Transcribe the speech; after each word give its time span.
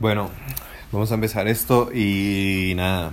Bueno, 0.00 0.30
vamos 0.92 1.10
a 1.10 1.16
empezar 1.16 1.48
esto 1.48 1.90
y 1.92 2.72
nada, 2.76 3.10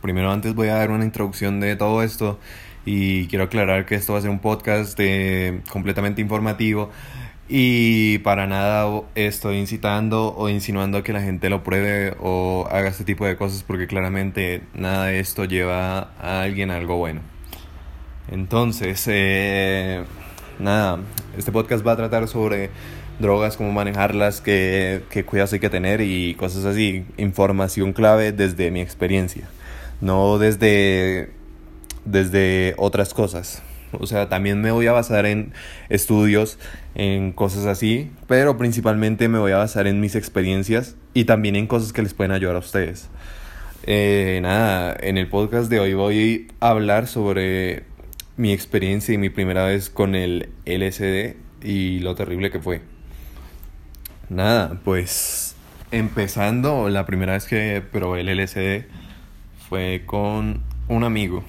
primero 0.00 0.30
antes 0.30 0.54
voy 0.54 0.68
a 0.68 0.76
dar 0.76 0.92
una 0.92 1.04
introducción 1.04 1.58
de 1.58 1.74
todo 1.74 2.00
esto 2.04 2.38
y 2.86 3.26
quiero 3.26 3.46
aclarar 3.46 3.86
que 3.86 3.96
esto 3.96 4.12
va 4.12 4.20
a 4.20 4.22
ser 4.22 4.30
un 4.30 4.38
podcast 4.38 4.96
de, 4.96 5.62
completamente 5.68 6.20
informativo 6.20 6.90
y 7.48 8.18
para 8.18 8.46
nada 8.46 9.02
estoy 9.16 9.56
incitando 9.56 10.32
o 10.36 10.48
insinuando 10.48 10.98
a 10.98 11.02
que 11.02 11.12
la 11.12 11.22
gente 11.22 11.50
lo 11.50 11.64
pruebe 11.64 12.14
o 12.20 12.68
haga 12.70 12.90
este 12.90 13.02
tipo 13.02 13.26
de 13.26 13.36
cosas 13.36 13.64
porque 13.64 13.88
claramente 13.88 14.62
nada 14.74 15.06
de 15.06 15.18
esto 15.18 15.44
lleva 15.44 16.12
a 16.20 16.42
alguien 16.42 16.70
a 16.70 16.76
algo 16.76 16.98
bueno. 16.98 17.20
Entonces, 18.30 19.04
eh, 19.08 20.04
nada, 20.60 21.00
este 21.36 21.50
podcast 21.50 21.84
va 21.84 21.92
a 21.92 21.96
tratar 21.96 22.28
sobre 22.28 22.70
drogas, 23.18 23.56
cómo 23.56 23.72
manejarlas, 23.72 24.40
qué, 24.40 25.02
qué 25.10 25.24
cuidados 25.24 25.52
hay 25.52 25.60
que 25.60 25.70
tener 25.70 26.00
y 26.00 26.34
cosas 26.34 26.64
así. 26.64 27.04
Información 27.16 27.92
clave 27.92 28.32
desde 28.32 28.70
mi 28.70 28.80
experiencia, 28.80 29.48
no 30.00 30.38
desde, 30.38 31.30
desde 32.04 32.74
otras 32.78 33.14
cosas. 33.14 33.62
O 33.92 34.06
sea, 34.06 34.28
también 34.28 34.60
me 34.60 34.70
voy 34.70 34.86
a 34.86 34.92
basar 34.92 35.24
en 35.24 35.52
estudios, 35.88 36.58
en 36.94 37.32
cosas 37.32 37.66
así, 37.66 38.10
pero 38.26 38.58
principalmente 38.58 39.28
me 39.28 39.38
voy 39.38 39.52
a 39.52 39.56
basar 39.56 39.86
en 39.86 40.00
mis 40.00 40.14
experiencias 40.14 40.94
y 41.14 41.24
también 41.24 41.56
en 41.56 41.66
cosas 41.66 41.92
que 41.92 42.02
les 42.02 42.12
pueden 42.12 42.32
ayudar 42.32 42.56
a 42.56 42.58
ustedes. 42.58 43.08
Eh, 43.84 44.40
nada, 44.42 44.94
en 45.00 45.16
el 45.16 45.28
podcast 45.28 45.70
de 45.70 45.80
hoy 45.80 45.94
voy 45.94 46.48
a 46.60 46.70
hablar 46.70 47.06
sobre 47.06 47.84
mi 48.36 48.52
experiencia 48.52 49.14
y 49.14 49.18
mi 49.18 49.30
primera 49.30 49.64
vez 49.64 49.88
con 49.88 50.14
el 50.14 50.50
LSD 50.66 51.36
y 51.62 52.00
lo 52.00 52.14
terrible 52.14 52.50
que 52.50 52.60
fue. 52.60 52.82
Nada, 54.30 54.78
pues 54.84 55.56
empezando, 55.90 56.90
la 56.90 57.06
primera 57.06 57.32
vez 57.32 57.46
que 57.46 57.80
probé 57.80 58.20
el 58.20 58.28
LSD 58.38 58.84
fue 59.70 60.02
con 60.04 60.62
un 60.86 61.04
amigo. 61.04 61.44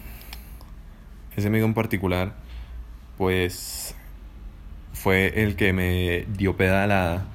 Ese 1.36 1.48
amigo 1.48 1.66
en 1.66 1.74
particular, 1.74 2.36
pues 3.18 3.96
fue 4.94 5.44
el 5.44 5.58
que 5.58 5.74
me 5.74 6.26
dio 6.38 6.56
pedal 6.56 6.94
a, 6.94 7.26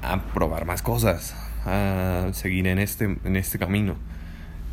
a 0.00 0.22
probar 0.32 0.64
más 0.64 0.80
cosas, 0.80 1.36
a 1.66 2.28
seguir 2.32 2.66
en 2.66 2.78
este, 2.78 3.04
en 3.24 3.36
este 3.36 3.58
camino. 3.58 3.96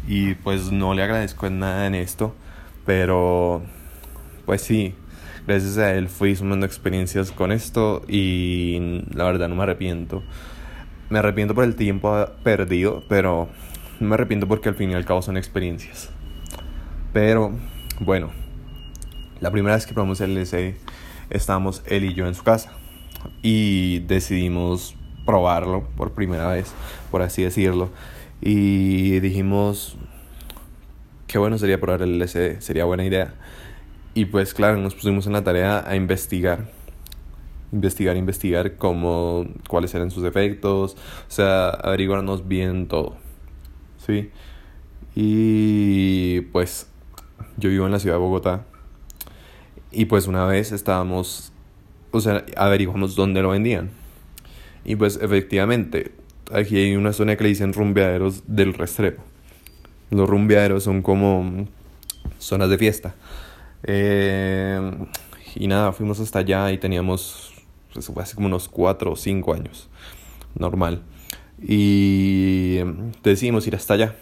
Y 0.07 0.35
pues 0.35 0.71
no 0.71 0.93
le 0.93 1.03
agradezco 1.03 1.47
en 1.47 1.59
nada 1.59 1.87
en 1.87 1.95
esto, 1.95 2.35
pero 2.85 3.63
pues 4.45 4.61
sí, 4.61 4.95
gracias 5.47 5.77
a 5.77 5.93
él 5.93 6.07
fui 6.07 6.35
sumando 6.35 6.65
experiencias 6.65 7.31
con 7.31 7.51
esto 7.51 8.03
y 8.07 9.03
la 9.13 9.25
verdad 9.25 9.49
no 9.49 9.55
me 9.55 9.63
arrepiento. 9.63 10.23
Me 11.09 11.19
arrepiento 11.19 11.55
por 11.55 11.63
el 11.63 11.75
tiempo 11.75 12.27
perdido, 12.43 13.03
pero 13.09 13.49
no 13.99 14.07
me 14.07 14.15
arrepiento 14.15 14.47
porque 14.47 14.69
al 14.69 14.75
fin 14.75 14.91
y 14.91 14.93
al 14.93 15.05
cabo 15.05 15.21
son 15.21 15.37
experiencias. 15.37 16.09
Pero 17.13 17.51
bueno, 17.99 18.31
la 19.41 19.51
primera 19.51 19.75
vez 19.75 19.85
que 19.85 19.93
probamos 19.93 20.21
el 20.21 20.35
LSD 20.35 20.75
estábamos 21.29 21.83
él 21.87 22.05
y 22.05 22.13
yo 22.13 22.27
en 22.27 22.35
su 22.35 22.43
casa 22.43 22.71
y 23.41 23.99
decidimos 23.99 24.95
probarlo 25.25 25.83
por 25.95 26.13
primera 26.13 26.47
vez, 26.47 26.73
por 27.09 27.21
así 27.21 27.43
decirlo. 27.43 27.89
Y 28.41 29.19
dijimos, 29.19 29.97
qué 31.27 31.37
bueno 31.37 31.57
sería 31.57 31.79
probar 31.79 32.01
el 32.01 32.19
LSD, 32.19 32.59
sería 32.59 32.85
buena 32.85 33.05
idea. 33.05 33.33
Y 34.13 34.25
pues 34.25 34.53
claro, 34.53 34.77
nos 34.77 34.93
pusimos 34.93 35.25
en 35.27 35.33
la 35.33 35.43
tarea 35.43 35.83
a 35.87 35.95
investigar. 35.95 36.69
Investigar, 37.71 38.17
investigar 38.17 38.75
cómo, 38.75 39.47
cuáles 39.69 39.93
eran 39.95 40.11
sus 40.11 40.25
efectos, 40.25 40.95
o 40.95 41.31
sea, 41.31 41.69
averiguarnos 41.69 42.47
bien 42.47 42.87
todo. 42.87 43.15
¿Sí? 44.05 44.29
Y 45.15 46.41
pues 46.51 46.87
yo 47.57 47.69
vivo 47.69 47.85
en 47.85 47.93
la 47.93 47.99
ciudad 47.99 48.15
de 48.15 48.21
Bogotá. 48.21 48.65
Y 49.91 50.05
pues 50.05 50.27
una 50.27 50.45
vez 50.45 50.71
estábamos, 50.71 51.51
o 52.11 52.19
sea, 52.21 52.45
averiguamos 52.57 53.15
dónde 53.15 53.41
lo 53.41 53.49
vendían. 53.49 53.91
Y 54.83 54.95
pues 54.95 55.19
efectivamente, 55.21 56.11
aquí 56.51 56.77
hay 56.77 56.95
una 56.95 57.13
zona 57.13 57.35
que 57.35 57.43
le 57.43 57.49
dicen 57.49 57.73
rumbeaderos 57.73 58.43
del 58.47 58.73
Restrepo. 58.73 59.23
Los 60.09 60.29
rumbeaderos 60.29 60.83
son 60.83 61.01
como 61.01 61.67
zonas 62.39 62.69
de 62.69 62.77
fiesta. 62.77 63.15
Eh, 63.83 64.91
y 65.55 65.67
nada, 65.67 65.91
fuimos 65.91 66.19
hasta 66.19 66.39
allá 66.39 66.71
y 66.71 66.77
teníamos, 66.77 67.51
pues, 67.93 68.09
hace 68.17 68.35
como 68.35 68.47
unos 68.47 68.69
4 68.69 69.11
o 69.11 69.15
5 69.15 69.53
años, 69.53 69.89
normal. 70.55 71.01
Y 71.61 72.79
decidimos 73.23 73.67
ir 73.67 73.75
hasta 73.75 73.93
allá. 73.93 74.15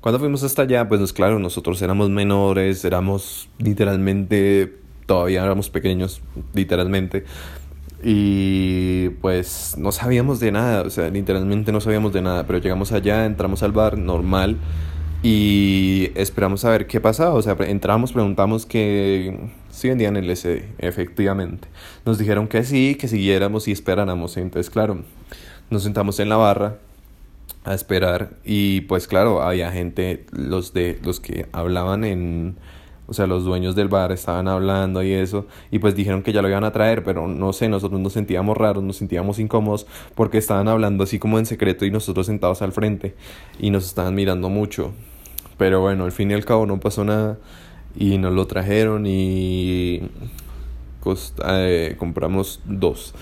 Cuando 0.00 0.18
fuimos 0.18 0.42
hasta 0.42 0.62
allá, 0.62 0.86
pues 0.86 1.12
claro, 1.12 1.38
nosotros 1.38 1.80
éramos 1.80 2.10
menores, 2.10 2.84
éramos 2.84 3.48
literalmente, 3.58 4.78
todavía 5.06 5.42
éramos 5.42 5.70
pequeños, 5.70 6.20
literalmente. 6.52 7.24
Y 8.02 9.08
pues 9.22 9.76
no 9.78 9.92
sabíamos 9.92 10.40
de 10.40 10.52
nada, 10.52 10.82
o 10.82 10.90
sea, 10.90 11.08
literalmente 11.08 11.72
no 11.72 11.80
sabíamos 11.80 12.12
de 12.12 12.20
nada, 12.20 12.46
pero 12.46 12.58
llegamos 12.58 12.92
allá, 12.92 13.24
entramos 13.24 13.62
al 13.62 13.72
bar 13.72 13.96
normal 13.96 14.58
y 15.24 16.10
esperamos 16.16 16.66
a 16.66 16.70
ver 16.70 16.86
qué 16.86 17.00
pasaba. 17.00 17.32
O 17.34 17.40
sea, 17.40 17.56
entramos, 17.60 18.12
preguntamos 18.12 18.66
que 18.66 19.38
si 19.70 19.88
vendían 19.88 20.18
el 20.18 20.36
SD, 20.36 20.68
efectivamente. 20.78 21.66
Nos 22.04 22.18
dijeron 22.18 22.46
que 22.46 22.62
sí, 22.62 22.94
que 22.94 23.08
siguiéramos 23.08 23.66
y 23.66 23.72
esperáramos. 23.72 24.36
Entonces, 24.36 24.68
claro, 24.70 24.98
nos 25.70 25.82
sentamos 25.82 26.20
en 26.20 26.28
la 26.28 26.36
barra 26.36 26.76
a 27.64 27.72
esperar 27.72 28.34
y 28.44 28.82
pues 28.82 29.08
claro, 29.08 29.40
había 29.40 29.72
gente, 29.72 30.26
los 30.30 30.74
de 30.74 31.00
los 31.02 31.20
que 31.20 31.46
hablaban 31.52 32.04
en 32.04 32.56
o 33.06 33.14
sea, 33.14 33.26
los 33.26 33.44
dueños 33.44 33.74
del 33.74 33.88
bar 33.88 34.12
estaban 34.12 34.48
hablando 34.48 35.02
y 35.02 35.12
eso, 35.12 35.46
y 35.70 35.78
pues 35.78 35.94
dijeron 35.94 36.22
que 36.22 36.32
ya 36.32 36.42
lo 36.42 36.48
iban 36.48 36.64
a 36.64 36.72
traer, 36.72 37.04
pero 37.04 37.28
no 37.28 37.52
sé, 37.52 37.68
nosotros 37.68 38.00
nos 38.00 38.14
sentíamos 38.14 38.56
raros, 38.56 38.82
nos 38.82 38.96
sentíamos 38.96 39.38
incómodos 39.38 39.86
porque 40.14 40.38
estaban 40.38 40.68
hablando 40.68 41.04
así 41.04 41.18
como 41.18 41.38
en 41.38 41.46
secreto 41.46 41.84
y 41.84 41.90
nosotros 41.90 42.26
sentados 42.26 42.62
al 42.62 42.72
frente 42.72 43.14
y 43.58 43.70
nos 43.70 43.86
estaban 43.86 44.14
mirando 44.14 44.48
mucho. 44.48 44.92
Pero 45.56 45.80
bueno, 45.80 46.04
al 46.04 46.12
fin 46.12 46.30
y 46.30 46.34
al 46.34 46.44
cabo 46.44 46.66
no 46.66 46.80
pasó 46.80 47.04
nada 47.04 47.38
y 47.96 48.18
nos 48.18 48.32
lo 48.32 48.46
trajeron 48.46 49.06
y 49.06 50.02
eh, 51.46 51.96
compramos 51.98 52.60
dos. 52.64 53.14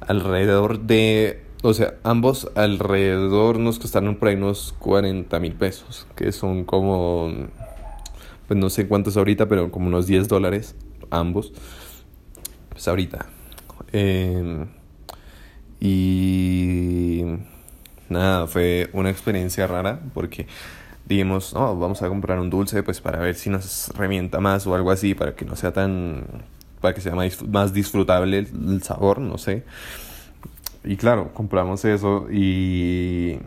Alrededor 0.00 0.80
de, 0.80 1.42
o 1.62 1.72
sea, 1.74 1.94
ambos 2.02 2.50
alrededor 2.54 3.58
nos 3.58 3.78
costaron 3.78 4.16
por 4.16 4.28
ahí 4.28 4.36
unos 4.36 4.74
40 4.78 5.38
mil 5.40 5.54
pesos, 5.54 6.06
que 6.16 6.32
son 6.32 6.64
como, 6.64 7.32
pues 8.46 8.58
no 8.58 8.70
sé 8.70 8.86
cuántos 8.88 9.16
ahorita, 9.16 9.48
pero 9.48 9.70
como 9.70 9.88
unos 9.88 10.06
10 10.06 10.28
dólares 10.28 10.74
ambos. 11.10 11.52
Pues 12.70 12.86
ahorita. 12.86 13.26
Em, 13.92 14.66
y 15.80 17.22
nada, 18.08 18.46
fue 18.46 18.90
una 18.92 19.10
experiencia 19.10 19.66
rara 19.66 20.00
porque 20.14 20.46
dijimos, 21.08 21.54
no, 21.54 21.76
vamos 21.76 22.02
a 22.02 22.08
comprar 22.08 22.38
un 22.38 22.50
dulce 22.50 22.82
pues 22.82 23.00
para 23.00 23.18
ver 23.18 23.34
si 23.34 23.48
nos 23.48 23.88
revienta 23.96 24.40
más 24.40 24.66
o 24.66 24.74
algo 24.74 24.90
así, 24.90 25.14
para 25.14 25.34
que 25.34 25.44
no 25.44 25.56
sea 25.56 25.72
tan, 25.72 26.24
para 26.80 26.94
que 26.94 27.00
sea 27.00 27.14
más, 27.14 27.42
más 27.48 27.72
disfrutable 27.72 28.38
el, 28.38 28.82
sabor, 28.82 29.18
no 29.18 29.38
sé. 29.38 29.64
Y 30.84 30.96
claro, 30.96 31.32
compramos 31.32 31.84
eso 31.84 32.26
y 32.30 33.38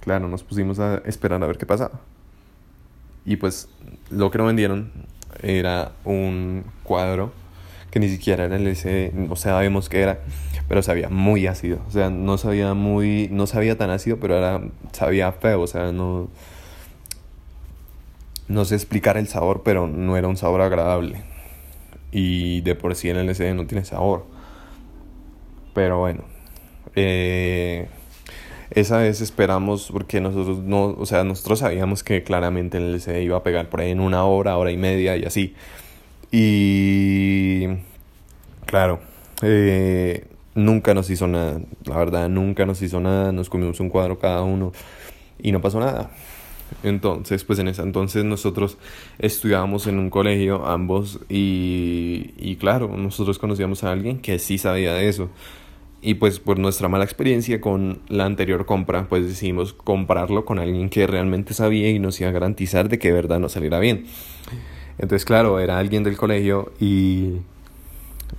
claro, 0.00 0.28
nos 0.28 0.42
pusimos 0.42 0.78
a 0.78 0.98
esperar 1.04 1.42
a 1.42 1.46
ver 1.46 1.58
qué 1.58 1.66
pasaba. 1.66 2.00
Y 3.26 3.36
pues 3.36 3.68
lo 4.10 4.30
que 4.30 4.38
nos 4.38 4.46
vendieron 4.46 4.90
era 5.42 5.92
un 6.04 6.64
cuadro 6.82 7.32
que 7.90 8.00
ni 8.00 8.08
siquiera 8.08 8.44
era 8.44 8.56
el 8.56 8.66
ese, 8.66 9.12
no 9.14 9.36
sabemos 9.36 9.88
qué 9.88 10.00
era, 10.00 10.20
pero 10.68 10.82
sabía 10.82 11.08
muy 11.08 11.46
ácido, 11.46 11.80
o 11.88 11.90
sea, 11.90 12.10
no 12.10 12.38
sabía 12.38 12.74
muy, 12.74 13.28
no 13.32 13.46
sabía 13.46 13.78
tan 13.78 13.90
ácido, 13.90 14.18
pero 14.18 14.36
era, 14.36 14.60
sabía 14.92 15.32
feo, 15.32 15.62
o 15.62 15.66
sea, 15.66 15.92
no, 15.92 16.28
no 18.48 18.64
sé 18.64 18.74
explicar 18.74 19.16
el 19.16 19.28
sabor, 19.28 19.62
pero 19.64 19.86
no 19.86 20.16
era 20.16 20.28
un 20.28 20.36
sabor 20.36 20.60
agradable. 20.60 21.22
Y 22.10 22.62
de 22.62 22.74
por 22.74 22.94
sí 22.94 23.08
el 23.10 23.26
LSD 23.26 23.54
no 23.54 23.66
tiene 23.66 23.84
sabor. 23.84 24.24
Pero 25.74 25.98
bueno, 25.98 26.24
eh, 26.96 27.88
esa 28.70 28.98
vez 28.98 29.20
esperamos 29.20 29.90
porque 29.92 30.20
nosotros 30.20 30.58
no, 30.58 30.86
o 30.98 31.06
sea, 31.06 31.24
nosotros 31.24 31.60
sabíamos 31.60 32.02
que 32.02 32.22
claramente 32.24 32.78
el 32.78 32.94
LSD 32.96 33.20
iba 33.22 33.36
a 33.36 33.42
pegar 33.42 33.68
por 33.68 33.80
ahí 33.80 33.90
en 33.90 34.00
una 34.00 34.24
hora, 34.24 34.56
hora 34.56 34.70
y 34.70 34.76
media 34.76 35.16
y 35.16 35.24
así. 35.24 35.54
Y 36.30 37.66
claro, 38.66 39.00
eh, 39.42 40.26
nunca 40.58 40.92
nos 40.94 41.08
hizo 41.10 41.26
nada, 41.26 41.60
la 41.84 41.96
verdad, 41.96 42.28
nunca 42.28 42.66
nos 42.66 42.82
hizo 42.82 43.00
nada, 43.00 43.32
nos 43.32 43.48
comimos 43.48 43.80
un 43.80 43.88
cuadro 43.88 44.18
cada 44.18 44.42
uno 44.42 44.72
y 45.38 45.52
no 45.52 45.60
pasó 45.60 45.80
nada. 45.80 46.10
Entonces, 46.82 47.44
pues 47.44 47.58
en 47.60 47.68
ese 47.68 47.80
entonces 47.82 48.24
nosotros 48.24 48.76
estudiábamos 49.18 49.86
en 49.86 49.98
un 49.98 50.10
colegio, 50.10 50.66
ambos, 50.66 51.20
y, 51.30 52.34
y 52.36 52.56
claro, 52.56 52.88
nosotros 52.96 53.38
conocíamos 53.38 53.84
a 53.84 53.92
alguien 53.92 54.18
que 54.20 54.38
sí 54.38 54.58
sabía 54.58 54.92
de 54.92 55.08
eso. 55.08 55.30
y 56.00 56.14
pues 56.14 56.38
por 56.38 56.58
nuestra 56.58 56.88
mala 56.88 57.04
experiencia 57.04 57.60
con 57.60 58.00
la 58.08 58.24
anterior 58.24 58.66
compra, 58.66 59.08
pues 59.08 59.26
decidimos 59.26 59.72
comprarlo 59.72 60.44
con 60.44 60.58
alguien 60.58 60.90
que 60.90 61.06
realmente 61.06 61.54
sabía 61.54 61.90
y 61.90 61.98
nos 61.98 62.20
iba 62.20 62.30
a 62.30 62.32
garantizar 62.32 62.88
de 62.88 62.98
que 62.98 63.08
de 63.08 63.14
verdad 63.14 63.40
nos 63.40 63.52
saliera 63.52 63.80
bien. 63.80 64.06
Entonces, 64.98 65.24
claro, 65.24 65.58
era 65.60 65.78
alguien 65.78 66.04
del 66.04 66.16
colegio 66.16 66.72
y, 66.80 67.34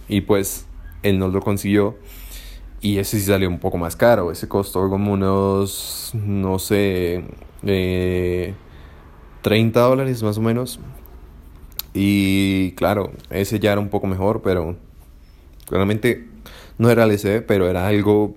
y 0.07 0.21
pues 0.21 0.65
él 1.03 1.19
nos 1.19 1.33
lo 1.33 1.41
consiguió. 1.41 1.97
Y 2.81 2.97
ese 2.97 3.19
sí 3.19 3.25
salió 3.25 3.49
un 3.49 3.59
poco 3.59 3.77
más 3.77 3.95
caro. 3.95 4.31
Ese 4.31 4.47
costó 4.47 4.89
como 4.89 5.13
unos, 5.13 6.11
no 6.13 6.59
sé, 6.59 7.25
eh, 7.63 8.53
30 9.41 9.79
dólares 9.81 10.23
más 10.23 10.37
o 10.37 10.41
menos. 10.41 10.79
Y 11.93 12.71
claro, 12.73 13.11
ese 13.29 13.59
ya 13.59 13.71
era 13.73 13.81
un 13.81 13.89
poco 13.89 14.07
mejor, 14.07 14.41
pero 14.41 14.77
claramente 15.65 16.27
no 16.77 16.89
era 16.89 17.03
LCD, 17.03 17.41
pero 17.45 17.69
era 17.69 17.87
algo 17.87 18.35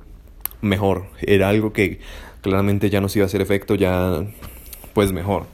mejor. 0.61 1.07
Era 1.21 1.49
algo 1.49 1.73
que 1.73 2.01
claramente 2.41 2.91
ya 2.91 3.01
nos 3.01 3.15
iba 3.17 3.25
a 3.25 3.27
hacer 3.27 3.41
efecto, 3.41 3.75
ya 3.75 4.25
pues 4.95 5.13
mejor. 5.13 5.47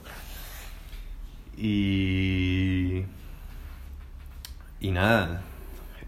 Y. 1.57 3.03
Y 4.79 4.91
nada. 4.91 5.43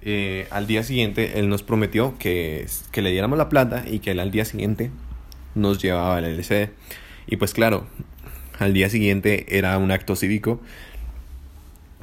Eh, 0.04 0.48
al 0.50 0.66
día 0.66 0.84
siguiente 0.84 1.40
él 1.40 1.48
nos 1.48 1.62
prometió 1.62 2.18
que, 2.18 2.66
que 2.92 3.02
le 3.02 3.12
diéramos 3.12 3.38
la 3.38 3.50
plata 3.50 3.86
y 3.88 4.00
que 4.00 4.12
él 4.12 4.20
al 4.20 4.32
día 4.32 4.46
siguiente 4.46 4.90
nos 5.56 5.82
llevaba 5.82 6.20
el 6.20 6.26
LCD. 6.26 6.70
Y 7.28 7.38
pues 7.38 7.54
claro, 7.54 7.86
al 8.60 8.74
día 8.74 8.90
siguiente 8.90 9.58
era 9.58 9.78
un 9.78 9.92
acto 9.92 10.16
cívico 10.16 10.60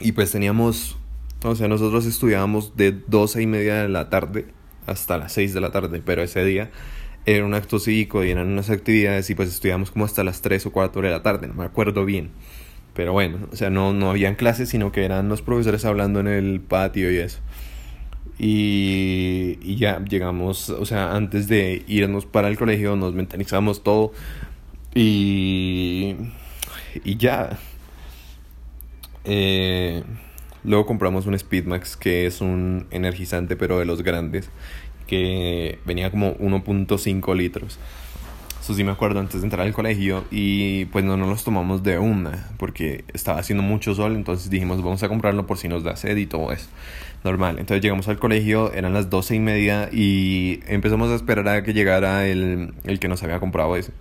y 0.00 0.12
pues 0.12 0.30
teníamos, 0.30 0.96
o 1.42 1.54
sea, 1.54 1.68
nosotros 1.68 2.06
estudiábamos 2.06 2.76
de 2.76 2.92
12 2.92 3.42
y 3.42 3.46
media 3.46 3.82
de 3.82 3.88
la 3.88 4.10
tarde 4.10 4.46
hasta 4.86 5.18
las 5.18 5.32
6 5.32 5.54
de 5.54 5.60
la 5.60 5.70
tarde, 5.70 6.02
pero 6.04 6.22
ese 6.22 6.44
día 6.44 6.70
era 7.26 7.44
un 7.44 7.54
acto 7.54 7.78
cívico 7.78 8.24
y 8.24 8.30
eran 8.30 8.48
unas 8.48 8.70
actividades 8.70 9.28
y 9.28 9.34
pues 9.34 9.48
estudiamos 9.48 9.90
como 9.90 10.04
hasta 10.04 10.24
las 10.24 10.40
3 10.40 10.66
o 10.66 10.72
4 10.72 11.02
de 11.02 11.10
la 11.10 11.22
tarde, 11.22 11.48
no 11.48 11.54
me 11.54 11.64
acuerdo 11.64 12.04
bien. 12.04 12.30
Pero 12.94 13.12
bueno, 13.12 13.38
o 13.52 13.56
sea, 13.56 13.70
no, 13.70 13.92
no 13.92 14.10
habían 14.10 14.34
clases, 14.34 14.70
sino 14.70 14.90
que 14.90 15.04
eran 15.04 15.28
los 15.28 15.42
profesores 15.42 15.84
hablando 15.84 16.18
en 16.20 16.26
el 16.26 16.60
patio 16.60 17.12
y 17.12 17.18
eso. 17.18 17.38
Y, 18.38 19.76
ya 19.76 20.02
llegamos, 20.04 20.70
o 20.70 20.84
sea, 20.86 21.14
antes 21.14 21.48
de 21.48 21.84
irnos 21.88 22.24
para 22.26 22.48
el 22.48 22.56
colegio 22.56 22.94
nos 22.96 23.14
mentalizamos 23.14 23.82
todo 23.82 24.12
y, 24.94 26.14
y 27.04 27.16
ya. 27.16 27.58
Eh, 29.24 30.02
Luego 30.64 30.86
compramos 30.86 31.26
un 31.26 31.38
Speedmax 31.38 31.96
que 31.96 32.26
es 32.26 32.40
un 32.40 32.86
energizante 32.90 33.56
pero 33.56 33.78
de 33.78 33.84
los 33.84 34.02
grandes 34.02 34.50
que 35.06 35.78
venía 35.86 36.10
como 36.10 36.36
1.5 36.36 37.34
litros. 37.34 37.78
Eso 38.68 38.74
sí 38.74 38.84
me 38.84 38.92
acuerdo 38.92 39.18
antes 39.18 39.40
de 39.40 39.46
entrar 39.46 39.66
al 39.66 39.72
colegio 39.72 40.26
y 40.30 40.84
pues 40.92 41.02
no 41.02 41.16
nos 41.16 41.26
los 41.26 41.42
tomamos 41.42 41.82
de 41.82 41.98
una 41.98 42.50
porque 42.58 43.02
estaba 43.14 43.38
haciendo 43.38 43.62
mucho 43.62 43.94
sol, 43.94 44.14
entonces 44.14 44.50
dijimos 44.50 44.82
vamos 44.82 45.02
a 45.02 45.08
comprarlo 45.08 45.46
por 45.46 45.56
si 45.56 45.68
nos 45.68 45.84
da 45.84 45.96
sed 45.96 46.18
y 46.18 46.26
todo 46.26 46.52
eso. 46.52 46.68
Normal, 47.24 47.58
entonces 47.60 47.82
llegamos 47.82 48.08
al 48.08 48.18
colegio, 48.18 48.70
eran 48.74 48.92
las 48.92 49.08
doce 49.08 49.36
y 49.36 49.40
media 49.40 49.88
y 49.90 50.60
empezamos 50.66 51.10
a 51.10 51.14
esperar 51.14 51.48
a 51.48 51.62
que 51.62 51.72
llegara 51.72 52.26
el, 52.26 52.74
el 52.84 53.00
que 53.00 53.08
nos 53.08 53.22
había 53.22 53.40
comprado 53.40 53.74
ese, 53.74 53.92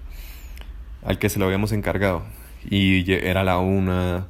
al 1.01 1.17
que 1.17 1.29
se 1.29 1.39
lo 1.39 1.45
habíamos 1.45 1.71
encargado. 1.71 2.23
Y 2.69 3.09
era 3.09 3.45
la 3.45 3.59
una 3.59 4.27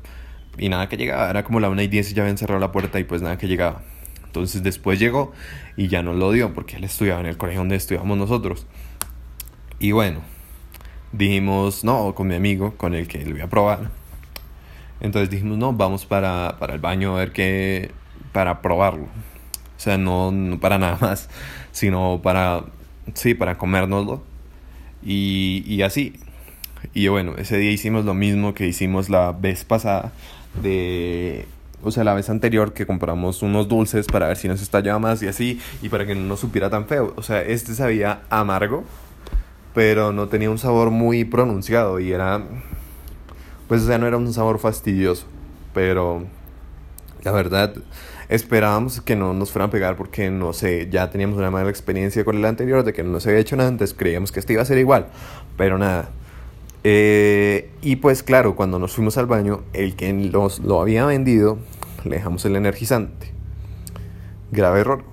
y 0.59 0.69
nada 0.69 0.87
que 0.87 0.97
llegaba, 0.97 1.31
era 1.31 1.43
como 1.43 1.59
la 1.59 1.69
1 1.69 1.81
y 1.81 1.87
10 1.87 2.11
y 2.11 2.13
ya 2.13 2.21
habían 2.21 2.37
cerrado 2.37 2.59
la 2.59 2.71
puerta 2.71 2.99
y 2.99 3.05
pues 3.05 3.23
nada 3.23 3.39
que 3.39 3.47
llegaba. 3.47 3.81
Entonces 4.23 4.61
después 4.61 4.99
llegó 4.99 5.33
y 5.75 5.87
ya 5.87 6.03
no 6.03 6.13
lo 6.13 6.31
dio 6.31 6.53
porque 6.53 6.75
él 6.75 6.83
estudiaba 6.83 7.21
en 7.21 7.25
el 7.25 7.37
colegio 7.37 7.61
donde 7.61 7.75
estudiamos 7.75 8.19
nosotros. 8.19 8.67
Y 9.79 9.91
bueno, 9.91 10.21
dijimos, 11.11 11.83
no, 11.83 12.13
con 12.15 12.27
mi 12.27 12.35
amigo, 12.35 12.73
con 12.75 12.93
el 12.93 13.07
que 13.07 13.23
lo 13.25 13.31
voy 13.31 13.41
a 13.41 13.47
probar. 13.47 13.91
Entonces 14.99 15.29
dijimos, 15.29 15.57
no, 15.57 15.73
vamos 15.73 16.05
para, 16.05 16.57
para 16.59 16.73
el 16.73 16.79
baño 16.79 17.15
a 17.15 17.19
ver 17.19 17.31
qué, 17.31 17.91
para 18.31 18.61
probarlo. 18.61 19.03
O 19.03 19.79
sea, 19.79 19.97
no, 19.97 20.33
para 20.59 20.77
nada 20.79 20.97
más, 20.99 21.29
sino 21.71 22.19
para, 22.23 22.63
sí, 23.13 23.33
para 23.33 23.57
comérnoslo. 23.57 24.23
Y, 25.03 25.63
y 25.67 25.83
así. 25.83 26.19
Y 26.93 27.07
bueno, 27.07 27.35
ese 27.37 27.57
día 27.57 27.71
hicimos 27.71 28.05
lo 28.05 28.13
mismo 28.13 28.53
que 28.53 28.67
hicimos 28.67 29.09
la 29.09 29.31
vez 29.31 29.63
pasada 29.63 30.11
de 30.61 31.45
o 31.83 31.91
sea, 31.91 32.03
la 32.03 32.13
vez 32.13 32.29
anterior 32.29 32.73
que 32.73 32.85
compramos 32.85 33.41
unos 33.43 33.67
dulces 33.67 34.07
para 34.07 34.27
ver 34.27 34.37
si 34.37 34.47
nos 34.47 34.61
estallaba 34.61 34.99
más 34.99 35.21
y 35.21 35.27
así, 35.27 35.61
y 35.81 35.89
para 35.89 36.05
que 36.05 36.15
no 36.15 36.21
nos 36.21 36.39
supiera 36.39 36.69
tan 36.69 36.87
feo. 36.87 37.13
O 37.15 37.23
sea, 37.23 37.41
este 37.41 37.75
sabía 37.75 38.21
amargo, 38.29 38.83
pero 39.77 40.11
no 40.11 40.27
tenía 40.27 40.49
un 40.49 40.57
sabor 40.57 40.89
muy 40.89 41.23
pronunciado 41.23 41.99
y 41.99 42.11
era, 42.11 42.41
pues, 43.67 43.83
o 43.83 43.85
sea, 43.85 43.99
no 43.99 44.07
era 44.07 44.17
un 44.17 44.33
sabor 44.33 44.57
fastidioso, 44.57 45.27
pero 45.71 46.23
la 47.21 47.31
verdad 47.31 47.75
esperábamos 48.27 49.01
que 49.01 49.15
no 49.15 49.35
nos 49.35 49.51
fueran 49.51 49.69
a 49.69 49.71
pegar 49.71 49.95
porque, 49.95 50.31
no 50.31 50.51
sé, 50.51 50.87
ya 50.89 51.11
teníamos 51.11 51.37
una 51.37 51.51
mala 51.51 51.69
experiencia 51.69 52.25
con 52.25 52.37
el 52.37 52.45
anterior 52.45 52.83
de 52.83 52.91
que 52.91 53.03
no 53.03 53.19
se 53.19 53.29
había 53.29 53.39
hecho 53.39 53.55
nada 53.55 53.69
antes, 53.69 53.93
creíamos 53.93 54.31
que 54.31 54.39
este 54.39 54.53
iba 54.53 54.63
a 54.63 54.65
ser 54.65 54.79
igual, 54.79 55.09
pero 55.57 55.77
nada. 55.77 56.09
Eh, 56.83 57.69
y 57.83 57.97
pues 57.97 58.23
claro, 58.23 58.55
cuando 58.55 58.79
nos 58.79 58.93
fuimos 58.93 59.15
al 59.19 59.27
baño, 59.27 59.61
el 59.73 59.95
que 59.95 60.11
nos 60.11 60.57
lo 60.57 60.81
había 60.81 61.05
vendido, 61.05 61.59
le 62.03 62.15
dejamos 62.15 62.43
el 62.45 62.55
energizante. 62.55 63.31
Grave 64.51 64.79
error. 64.79 65.03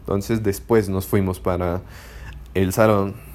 Entonces 0.00 0.42
después 0.42 0.88
nos 0.88 1.04
fuimos 1.04 1.40
para 1.40 1.82
el 2.54 2.72
salón 2.72 3.31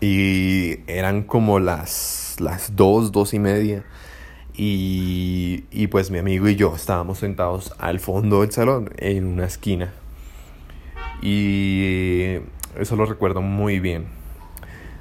y 0.00 0.80
eran 0.86 1.22
como 1.22 1.58
las, 1.58 2.36
las 2.38 2.76
dos, 2.76 3.12
dos 3.12 3.34
y 3.34 3.38
media. 3.38 3.84
Y, 4.54 5.64
y 5.70 5.88
pues 5.88 6.10
mi 6.10 6.18
amigo 6.18 6.48
y 6.48 6.56
yo 6.56 6.74
estábamos 6.74 7.18
sentados 7.18 7.74
al 7.78 8.00
fondo 8.00 8.40
del 8.40 8.52
salón, 8.52 8.90
en 8.96 9.26
una 9.26 9.44
esquina. 9.44 9.92
Y 11.22 12.38
eso 12.78 12.96
lo 12.96 13.06
recuerdo 13.06 13.42
muy 13.42 13.80
bien 13.80 14.16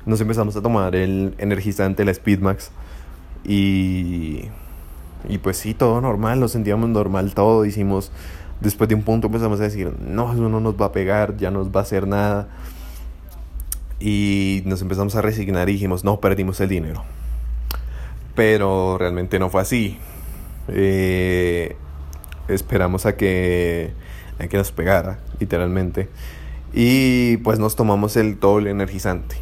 nos 0.05 0.21
empezamos 0.21 0.55
a 0.55 0.61
tomar 0.61 0.95
el 0.95 1.35
energizante, 1.37 2.03
el 2.03 2.13
Speedmax. 2.13 2.71
Y, 3.43 4.45
y 5.27 5.37
pues 5.39 5.57
sí, 5.57 5.73
todo 5.73 5.99
normal, 6.01 6.39
nos 6.39 6.51
sentíamos 6.51 6.89
normal 6.89 7.33
todo. 7.33 7.65
Hicimos, 7.65 8.11
después 8.61 8.87
de 8.87 8.95
un 8.95 9.03
punto 9.03 9.27
empezamos 9.27 9.59
a 9.59 9.63
decir, 9.63 9.93
no, 9.99 10.31
eso 10.31 10.47
no 10.49 10.59
nos 10.59 10.79
va 10.79 10.87
a 10.87 10.91
pegar, 10.91 11.37
ya 11.37 11.51
nos 11.51 11.69
va 11.69 11.79
a 11.79 11.83
hacer 11.83 12.07
nada. 12.07 12.47
Y 13.99 14.61
nos 14.65 14.81
empezamos 14.81 15.15
a 15.15 15.21
resignar 15.21 15.69
y 15.69 15.73
dijimos, 15.73 16.03
no, 16.03 16.19
perdimos 16.19 16.59
el 16.59 16.69
dinero. 16.69 17.03
Pero 18.35 18.97
realmente 18.97 19.39
no 19.39 19.49
fue 19.49 19.61
así. 19.61 19.97
Eh, 20.67 21.75
esperamos 22.47 23.05
a 23.05 23.15
que, 23.15 23.93
a 24.39 24.47
que 24.47 24.57
nos 24.57 24.71
pegara, 24.71 25.19
literalmente. 25.39 26.09
Y 26.73 27.37
pues 27.37 27.57
nos 27.59 27.75
tomamos 27.75 28.17
el 28.17 28.39
doble 28.39 28.69
energizante. 28.69 29.37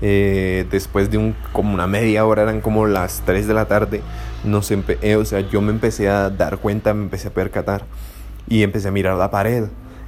Eh, 0.00 0.66
después 0.70 1.10
de 1.10 1.18
un, 1.18 1.34
como 1.52 1.72
una 1.72 1.86
media 1.86 2.26
hora, 2.26 2.42
eran 2.42 2.60
como 2.60 2.86
las 2.86 3.22
3 3.24 3.46
de 3.46 3.54
la 3.54 3.66
tarde, 3.66 4.02
nos 4.44 4.70
eh, 4.70 5.16
o 5.16 5.24
sea, 5.24 5.40
yo 5.40 5.60
me 5.60 5.70
empecé 5.70 6.08
a 6.08 6.30
dar 6.30 6.58
cuenta, 6.58 6.92
me 6.94 7.04
empecé 7.04 7.28
a 7.28 7.30
percatar 7.30 7.84
y 8.48 8.62
empecé 8.62 8.88
a 8.88 8.90
mirar 8.90 9.16
la 9.16 9.30
pared. 9.30 9.64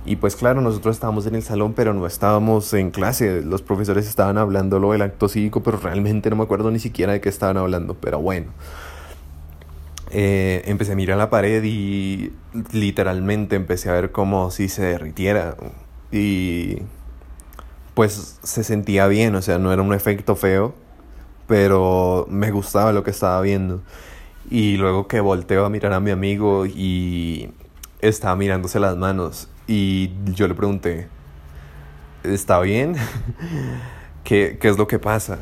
Y 0.07 0.17
pues 0.17 0.37
claro, 0.37 0.61
nosotros 0.61 0.95
estábamos 0.95 1.27
en 1.27 1.35
el 1.35 1.43
salón, 1.43 1.73
pero 1.75 1.93
no 1.93 2.07
estábamos 2.07 2.73
en 2.75 2.93
clase. 2.93 3.43
Los 3.43 3.63
profesores 3.63 4.07
estaban 4.07 4.39
hablando 4.39 4.79
lo 4.79 4.93
del 4.93 5.03
acto 5.03 5.29
cívico, 5.29 5.65
pero 5.65 5.79
realmente 5.79 6.31
no 6.31 6.37
me 6.37 6.45
acuerdo 6.45 6.71
ni 6.71 6.79
siquiera 6.79 7.13
de 7.13 7.21
qué 7.21 7.29
estaban 7.29 7.57
hablando. 7.57 7.95
Pero 7.95 8.21
bueno, 8.21 8.47
eh, 10.13 10.63
empecé 10.67 10.93
a 10.93 10.95
mirar 10.95 11.19
la 11.19 11.29
pared 11.29 11.61
y 11.65 12.33
literalmente 12.71 13.57
empecé 13.57 13.91
a 13.91 13.95
ver 13.95 14.13
como 14.13 14.53
si 14.53 14.69
se 14.69 14.85
derritiera. 14.85 15.57
Y 16.13 16.83
pues 17.95 18.39
se 18.45 18.63
sentía 18.63 19.09
bien, 19.09 19.35
o 19.35 19.43
sea, 19.43 19.59
no 19.59 19.73
era 19.73 19.83
un 19.83 19.93
efecto 19.93 20.37
feo, 20.37 20.73
pero 21.49 22.27
me 22.31 22.53
gustaba 22.53 22.93
lo 22.93 23.03
que 23.03 23.11
estaba 23.11 23.41
viendo. 23.41 23.83
Y 24.51 24.77
luego 24.77 25.09
que 25.09 25.19
volteo 25.21 25.65
a 25.65 25.71
mirar 25.71 25.93
a 25.95 26.01
mi 26.01 26.13
amigo 26.13 26.65
y 26.65 27.53
estaba 28.01 28.37
mirándose 28.37 28.79
las 28.79 28.97
manos 28.97 29.49
y 29.67 30.11
yo 30.27 30.49
le 30.49 30.55
pregunté, 30.55 31.09
¿está 32.23 32.61
bien? 32.61 32.97
¿Qué, 34.25 34.59
qué 34.61 34.69
es 34.69 34.79
lo 34.79 34.87
que 34.87 34.99
pasa? 34.99 35.39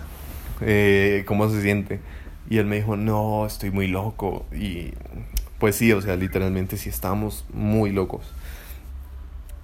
Eh, 0.60 1.24
¿Cómo 1.26 1.48
se 1.50 1.62
siente? 1.62 2.00
Y 2.48 2.58
él 2.58 2.66
me 2.66 2.76
dijo, 2.76 2.96
no, 2.96 3.46
estoy 3.46 3.70
muy 3.70 3.88
loco. 3.88 4.46
Y 4.52 4.92
pues 5.58 5.76
sí, 5.76 5.92
o 5.92 6.00
sea, 6.00 6.16
literalmente 6.16 6.76
sí 6.76 6.88
estamos 6.88 7.44
muy 7.52 7.90
locos. 7.90 8.32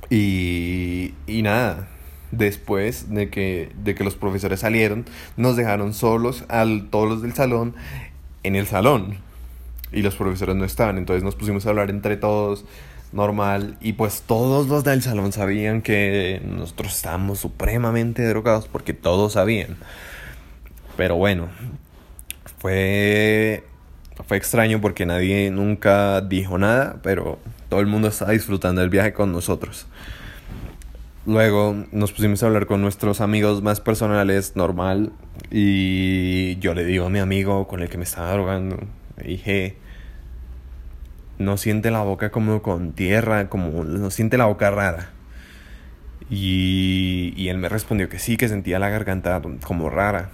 Y, 0.09 1.15
y 1.27 1.43
nada, 1.43 1.89
después 2.33 3.11
de 3.11 3.31
que, 3.31 3.71
de 3.83 3.95
que 3.95 4.05
los 4.05 4.17
profesores 4.17 4.61
salieron, 4.61 5.05
nos 5.37 5.57
dejaron 5.57 5.95
solos 5.95 6.45
a 6.49 6.65
todos 6.91 7.09
los 7.09 7.23
del 7.23 7.35
salón 7.35 7.75
en 8.43 8.57
el 8.57 8.67
salón. 8.67 9.19
Y 9.93 10.03
los 10.03 10.17
profesores 10.17 10.55
no 10.55 10.65
estaban, 10.65 10.99
entonces 10.99 11.25
nos 11.25 11.35
pusimos 11.35 11.67
a 11.67 11.71
hablar 11.71 11.91
entre 11.91 12.17
todos 12.17 12.65
normal 13.13 13.77
y 13.81 13.95
pues 13.95 14.23
todos 14.23 14.69
los 14.69 14.85
del 14.85 15.03
salón 15.03 15.33
sabían 15.33 15.83
que 15.83 16.41
nosotros 16.45 16.95
estábamos 16.95 17.41
supremamente 17.41 18.27
drogados 18.27 18.69
porque 18.69 18.93
todos 18.93 19.35
sabían. 19.35 19.77
Pero 20.97 21.17
bueno, 21.17 21.49
fue 22.59 23.65
fue 24.27 24.37
extraño 24.37 24.81
porque 24.81 25.07
nadie 25.07 25.51
nunca 25.51 26.21
dijo 26.21 26.59
nada, 26.59 27.01
pero 27.03 27.39
todo 27.69 27.81
el 27.81 27.87
mundo 27.87 28.09
estaba 28.09 28.33
disfrutando 28.33 28.81
del 28.81 28.91
viaje 28.91 29.13
con 29.13 29.33
nosotros. 29.33 29.87
Luego 31.27 31.85
nos 31.93 32.13
pusimos 32.13 32.43
a 32.43 32.47
hablar 32.47 32.67
con 32.67 32.81
nuestros 32.81 33.21
amigos 33.21 33.63
más 33.63 33.81
personales, 33.81 34.57
normal, 34.57 35.13
y 35.51 36.59
yo 36.59 36.75
le 36.75 36.85
digo 36.85 37.07
a 37.07 37.11
mi 37.11 37.19
amigo 37.19 37.67
con 37.69 37.81
el 37.83 37.89
que 37.89 37.99
me 37.99 38.05
estaba 38.05 38.33
drogando, 38.33 38.79
dije, 39.25 39.77
no 41.41 41.57
siente 41.57 41.91
la 41.91 42.03
boca 42.03 42.31
como 42.31 42.63
con 42.63 42.93
tierra, 42.93 43.49
como 43.49 43.83
no 43.83 44.11
siente 44.11 44.37
la 44.37 44.45
boca 44.45 44.71
rara. 44.71 45.11
Y, 46.29 47.33
y 47.35 47.49
él 47.49 47.59
me 47.59 47.69
respondió 47.69 48.09
que 48.09 48.19
sí, 48.19 48.37
que 48.37 48.49
sentía 48.49 48.79
la 48.79 48.91
garganta 48.91 49.41
como 49.65 49.91
rara 49.91 50.29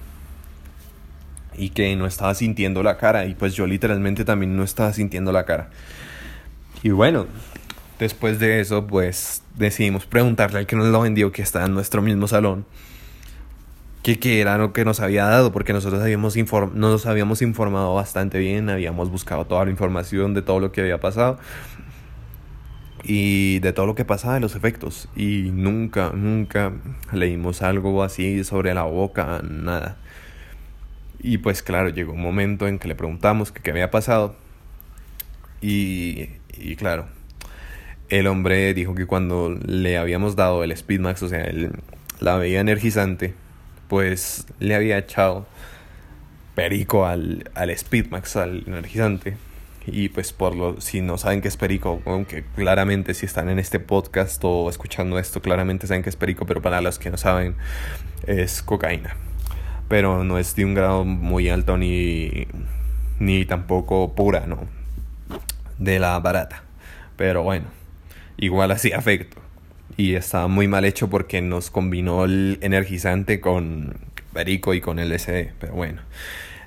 y 1.57 1.71
que 1.71 1.95
no 1.97 2.07
estaba 2.07 2.35
sintiendo 2.35 2.83
la 2.83 2.99
cara 2.99 3.25
y 3.25 3.35
pues 3.35 3.55
yo 3.55 3.67
literalmente 3.67 4.25
también 4.25 4.57
no 4.57 4.65
estaba 4.65 4.93
sintiendo 4.93 5.33
la 5.33 5.47
cara. 5.47 5.71
Y 6.83 6.91
bueno, 6.91 7.27
después 7.99 8.39
de 8.39 8.61
eso 8.61 8.87
pues 8.87 9.43
decidimos 9.55 10.07
preguntarle 10.07 10.59
al 10.59 10.67
que 10.67 10.77
nos 10.77 10.89
lo 10.89 11.01
vendió 11.01 11.33
que 11.33 11.41
está 11.41 11.65
en 11.65 11.73
nuestro 11.73 12.03
mismo 12.03 12.29
salón 12.29 12.67
que 14.07 14.21
qué 14.21 14.41
era 14.41 14.57
lo 14.57 14.73
que 14.73 14.85
nos 14.85 15.01
había 15.01 15.25
dado 15.25 15.51
porque 15.51 15.73
nosotros 15.73 16.01
habíamos 16.01 16.37
nos 16.75 17.07
habíamos 17.07 17.43
informado 17.43 17.93
bastante 17.93 18.39
bien, 18.39 18.71
habíamos 18.71 19.11
buscado 19.11 19.47
toda 19.47 19.65
la 19.65 19.73
información 19.73 20.33
de 20.33 20.43
todo 20.43 20.61
lo 20.61 20.71
que 20.71 20.81
había 20.81 21.01
pasado 21.01 21.41
y 23.03 23.59
de 23.59 23.73
todo 23.73 23.85
lo 23.87 23.97
que 23.97 24.05
pasaba 24.05 24.35
de 24.35 24.41
los 24.41 24.55
efectos 24.55 25.09
y 25.17 25.51
nunca 25.53 26.13
nunca 26.15 26.73
leímos 27.13 27.63
algo 27.63 28.05
así 28.05 28.45
sobre 28.45 28.75
la 28.75 28.85
boca, 28.85 29.43
nada. 29.43 29.97
Y 31.19 31.39
pues 31.39 31.65
claro, 31.65 31.89
llegó 31.89 32.13
un 32.13 32.23
momento 32.23 32.69
en 32.69 32.79
que 32.79 32.87
le 32.87 32.95
preguntamos 32.95 33.51
qué 33.51 33.73
había 33.73 33.91
pasado. 33.91 34.37
Y, 35.61 36.29
y 36.57 36.77
claro, 36.77 37.07
el 38.09 38.29
hombre 38.29 38.73
dijo 38.73 38.95
que 38.95 39.07
cuando 39.07 39.59
le 39.67 39.99
habíamos 39.99 40.37
dado 40.37 40.63
el 40.63 40.77
Speedmax, 40.77 41.25
o 41.25 41.29
sea, 41.29 41.43
el, 41.43 41.73
la 42.21 42.37
bebida 42.37 42.61
energizante, 42.61 43.35
pues 43.88 44.47
le 44.59 44.75
había 44.75 44.99
echado 44.99 45.47
perico 46.55 47.07
al, 47.07 47.50
al 47.55 47.76
Speedmax, 47.76 48.37
al 48.37 48.64
energizante. 48.66 49.37
Y 49.87 50.09
pues 50.09 50.33
por 50.33 50.57
lo, 50.57 50.81
si 50.81 51.00
no 51.00 51.16
saben 51.16 51.40
qué 51.40 51.49
es 51.49 51.57
perico, 51.57 52.02
aunque 52.07 52.45
claramente 52.57 53.14
si 53.14 53.25
están 53.25 53.49
en 53.49 53.61
este 53.61 53.78
podcast 53.78 54.43
o 54.45 54.69
escuchando 54.69 55.19
esto, 55.19 55.40
claramente 55.40 55.87
saben 55.87 56.02
qué 56.02 56.11
es 56.11 56.16
perico, 56.16 56.45
pero 56.45 56.61
para 56.61 56.81
los 56.81 56.99
que 56.99 57.11
no 57.11 57.16
saben, 57.16 57.55
es 58.26 58.62
cocaína 58.62 59.16
pero 59.88 60.25
no 60.25 60.38
es 60.38 60.55
de 60.57 60.64
un 60.64 60.75
grado 60.75 61.05
muy 61.05 61.49
alto 61.49 61.76
ni, 61.76 62.47
ni 63.19 63.45
tampoco 63.45 64.14
pura, 64.14 64.47
¿no? 64.47 64.66
De 65.78 65.99
la 65.99 66.19
barata. 66.19 66.62
Pero 67.16 67.43
bueno, 67.43 67.66
igual 68.37 68.71
así 68.71 68.93
afecto. 68.93 69.40
Y 69.97 70.14
estaba 70.14 70.49
muy 70.49 70.69
mal 70.69 70.85
hecho 70.85 71.09
porque 71.09 71.40
nos 71.40 71.71
combinó 71.71 72.25
el 72.25 72.59
energizante 72.61 73.40
con 73.40 73.97
perico 74.33 74.75
y 74.75 74.81
con 74.81 74.99
LSD, 74.99 75.52
pero 75.59 75.75
bueno. 75.75 76.02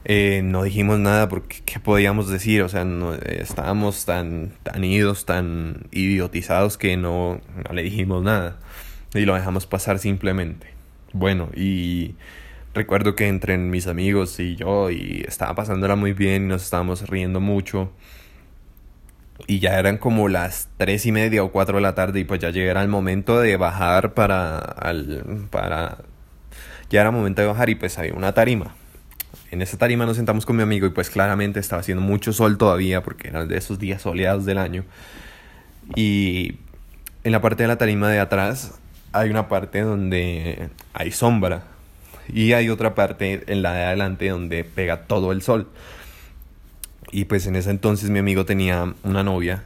Eh, 0.06 0.42
no 0.44 0.64
dijimos 0.64 0.98
nada 0.98 1.28
porque 1.30 1.58
qué 1.66 1.80
podíamos 1.80 2.30
decir, 2.30 2.62
o 2.62 2.70
sea, 2.70 2.86
no, 2.86 3.14
estábamos 3.16 4.06
tan, 4.06 4.54
tan 4.64 4.84
idos, 4.84 5.26
tan 5.26 5.88
idiotizados 5.92 6.78
que 6.78 6.98
no, 6.98 7.42
no 7.68 7.74
le 7.74 7.84
dijimos 7.84 8.24
nada 8.24 8.58
y 9.14 9.26
lo 9.26 9.36
dejamos 9.36 9.66
pasar 9.66 10.00
simplemente. 10.00 10.68
Bueno, 11.14 11.50
y 11.56 12.16
recuerdo 12.74 13.16
que 13.16 13.28
entre 13.28 13.58
mis 13.58 13.88
amigos 13.88 14.40
y 14.40 14.56
yo 14.56 14.90
y 14.90 15.24
estaba 15.28 15.56
pasándola 15.56 15.96
muy 15.96 16.14
bien 16.14 16.48
nos 16.48 16.64
estábamos 16.64 17.08
riendo 17.10 17.40
mucho. 17.40 17.92
Y 19.48 19.60
ya 19.60 19.80
eran 19.80 19.98
como 19.98 20.28
las 20.28 20.70
tres 20.78 21.06
y 21.06 21.12
media 21.12 21.44
o 21.44 21.52
cuatro 21.52 21.76
de 21.76 21.82
la 21.82 21.96
tarde 21.96 22.20
y 22.20 22.24
pues 22.24 22.40
ya 22.40 22.50
llegara 22.50 22.82
el 22.82 22.88
momento 22.88 23.40
de 23.40 23.58
bajar 23.58 24.14
para, 24.14 24.58
al, 24.58 25.48
para... 25.50 26.00
Ya 26.90 27.02
era 27.02 27.12
momento 27.12 27.42
de 27.42 27.48
bajar 27.48 27.70
y 27.70 27.76
pues 27.76 27.98
había 27.98 28.14
una 28.14 28.34
tarima. 28.34 28.76
En 29.52 29.62
esa 29.62 29.78
tarima 29.78 30.06
nos 30.06 30.18
sentamos 30.18 30.46
con 30.46 30.56
mi 30.56 30.64
amigo 30.64 30.86
y 30.86 30.92
pues 30.92 31.10
claramente 31.10 31.60
estaba 31.60 31.80
haciendo 31.80 32.04
mucho 32.04 32.34
sol 32.34 32.58
todavía 32.58 33.02
porque 33.02 33.30
eran 33.30 33.48
de 33.48 33.58
esos 33.58 33.80
días 33.80 34.02
soleados 34.02 34.46
del 34.46 34.58
año. 34.60 34.84
Y 35.96 36.58
en 37.24 37.32
la 37.32 37.42
parte 37.42 37.64
de 37.64 37.68
la 37.68 37.78
tarima 37.78 38.10
de 38.10 38.20
atrás 38.20 38.80
hay 39.12 39.30
una 39.30 39.48
parte 39.48 39.82
donde 39.82 40.70
hay 40.94 41.12
sombra 41.12 41.64
y 42.32 42.54
hay 42.54 42.70
otra 42.70 42.94
parte 42.94 43.44
en 43.48 43.62
la 43.62 43.74
de 43.74 43.84
adelante 43.84 44.30
donde 44.30 44.64
pega 44.64 45.08
todo 45.08 45.32
el 45.32 45.42
sol. 45.42 45.68
Y 47.12 47.26
pues 47.26 47.48
en 47.48 47.56
ese 47.56 47.72
entonces 47.72 48.10
mi 48.10 48.20
amigo 48.20 48.46
tenía 48.46 48.94
una 49.04 49.24
novia 49.24 49.66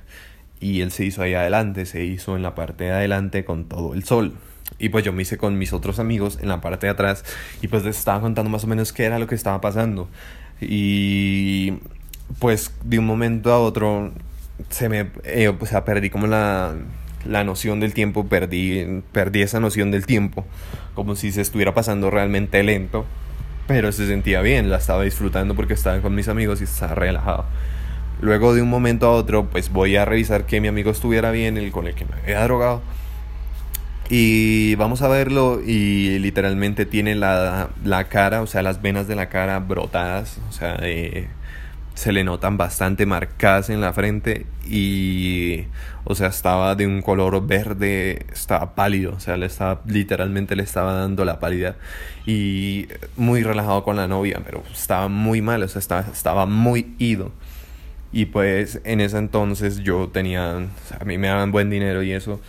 y 0.59 0.81
él 0.81 0.91
se 0.91 1.05
hizo 1.05 1.21
ahí 1.21 1.33
adelante, 1.33 1.85
se 1.85 2.03
hizo 2.05 2.35
en 2.35 2.41
la 2.41 2.55
parte 2.55 2.85
de 2.85 2.91
adelante 2.91 3.43
con 3.43 3.65
todo 3.65 3.93
el 3.93 4.03
sol. 4.05 4.33
Y 4.79 4.89
pues 4.89 5.03
yo 5.03 5.13
me 5.13 5.21
hice 5.21 5.37
con 5.37 5.57
mis 5.57 5.73
otros 5.73 5.99
amigos 5.99 6.39
en 6.41 6.47
la 6.47 6.61
parte 6.61 6.87
de 6.87 6.91
atrás 6.91 7.23
y 7.61 7.67
pues 7.67 7.83
les 7.83 7.97
estaba 7.97 8.21
contando 8.21 8.49
más 8.49 8.63
o 8.63 8.67
menos 8.67 8.93
qué 8.93 9.03
era 9.03 9.19
lo 9.19 9.27
que 9.27 9.35
estaba 9.35 9.59
pasando. 9.61 10.09
Y 10.61 11.73
pues 12.39 12.71
de 12.83 12.99
un 12.99 13.05
momento 13.05 13.51
a 13.51 13.59
otro 13.59 14.13
se 14.69 14.89
me, 14.89 15.09
eh, 15.23 15.49
o 15.49 15.65
sea, 15.65 15.83
perdí 15.83 16.09
como 16.09 16.27
la, 16.27 16.75
la 17.25 17.43
noción 17.43 17.79
del 17.79 17.93
tiempo, 17.93 18.27
perdí, 18.27 19.03
perdí 19.11 19.41
esa 19.41 19.59
noción 19.59 19.91
del 19.91 20.05
tiempo, 20.05 20.45
como 20.93 21.15
si 21.15 21.31
se 21.31 21.41
estuviera 21.41 21.73
pasando 21.73 22.09
realmente 22.09 22.63
lento, 22.63 23.05
pero 23.67 23.91
se 23.91 24.07
sentía 24.07 24.41
bien, 24.41 24.69
la 24.69 24.77
estaba 24.77 25.03
disfrutando 25.03 25.55
porque 25.55 25.73
estaba 25.73 25.99
con 26.01 26.15
mis 26.15 26.27
amigos 26.27 26.61
y 26.61 26.65
estaba 26.65 26.95
relajado. 26.95 27.45
Luego 28.21 28.53
de 28.53 28.61
un 28.61 28.69
momento 28.69 29.07
a 29.07 29.11
otro, 29.11 29.49
pues 29.49 29.71
voy 29.71 29.95
a 29.95 30.05
revisar 30.05 30.45
que 30.45 30.61
mi 30.61 30.67
amigo 30.67 30.91
estuviera 30.91 31.31
bien, 31.31 31.57
el 31.57 31.71
con 31.71 31.87
el 31.87 31.95
que 31.95 32.05
me 32.05 32.15
había 32.21 32.43
drogado. 32.43 32.81
Y 34.09 34.75
vamos 34.75 35.01
a 35.01 35.07
verlo 35.07 35.61
y 35.65 36.19
literalmente 36.19 36.85
tiene 36.85 37.15
la, 37.15 37.69
la 37.83 38.03
cara, 38.05 38.41
o 38.41 38.47
sea, 38.47 38.61
las 38.61 38.81
venas 38.81 39.07
de 39.07 39.15
la 39.15 39.29
cara 39.29 39.59
brotadas, 39.59 40.39
o 40.49 40.51
sea, 40.51 40.77
eh, 40.81 41.27
se 41.93 42.11
le 42.11 42.23
notan 42.23 42.57
bastante 42.57 43.05
marcadas 43.05 43.69
en 43.69 43.81
la 43.81 43.93
frente 43.93 44.45
y 44.67 45.65
o 46.05 46.15
sea 46.15 46.27
estaba 46.27 46.75
de 46.75 46.87
un 46.87 47.01
color 47.01 47.45
verde 47.45 48.25
estaba 48.31 48.73
pálido 48.73 49.13
o 49.15 49.19
sea 49.19 49.37
le 49.37 49.45
estaba 49.45 49.81
literalmente 49.85 50.55
le 50.55 50.63
estaba 50.63 50.93
dando 50.93 51.23
la 51.23 51.39
pálida 51.39 51.75
y 52.25 52.87
muy 53.15 53.43
relajado 53.43 53.83
con 53.83 53.95
la 53.95 54.07
novia 54.07 54.41
pero 54.43 54.63
estaba 54.71 55.07
muy 55.07 55.41
mal 55.41 55.61
o 55.63 55.67
sea 55.67 55.79
estaba, 55.79 56.01
estaba 56.11 56.45
muy 56.45 56.95
ido. 56.97 57.31
Y 58.15 58.25
pues 58.25 58.79
en 58.83 59.01
ese 59.01 59.17
entonces 59.17 59.79
yo 59.79 60.09
tenía 60.09 60.57
a 60.99 61.05
mí 61.05 61.17
me 61.17 61.27
daban 61.27 61.51
buen 61.51 61.71
dinero 61.71 62.03
y 62.03 62.11
eso 62.11 62.39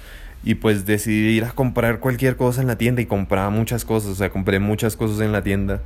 y 0.44 0.56
pues 0.56 0.84
decidí 0.84 1.36
ir 1.36 1.44
a 1.44 1.52
comprar 1.52 2.00
cualquier 2.00 2.36
cosa 2.36 2.60
en 2.60 2.66
la 2.66 2.76
tienda 2.76 3.00
y 3.00 3.06
compraba 3.06 3.48
muchas 3.50 3.84
cosas, 3.84 4.10
o 4.10 4.14
sea, 4.14 4.30
compré 4.30 4.58
muchas 4.58 4.96
cosas 4.96 5.20
en 5.20 5.32
la 5.32 5.42
tienda 5.42 5.80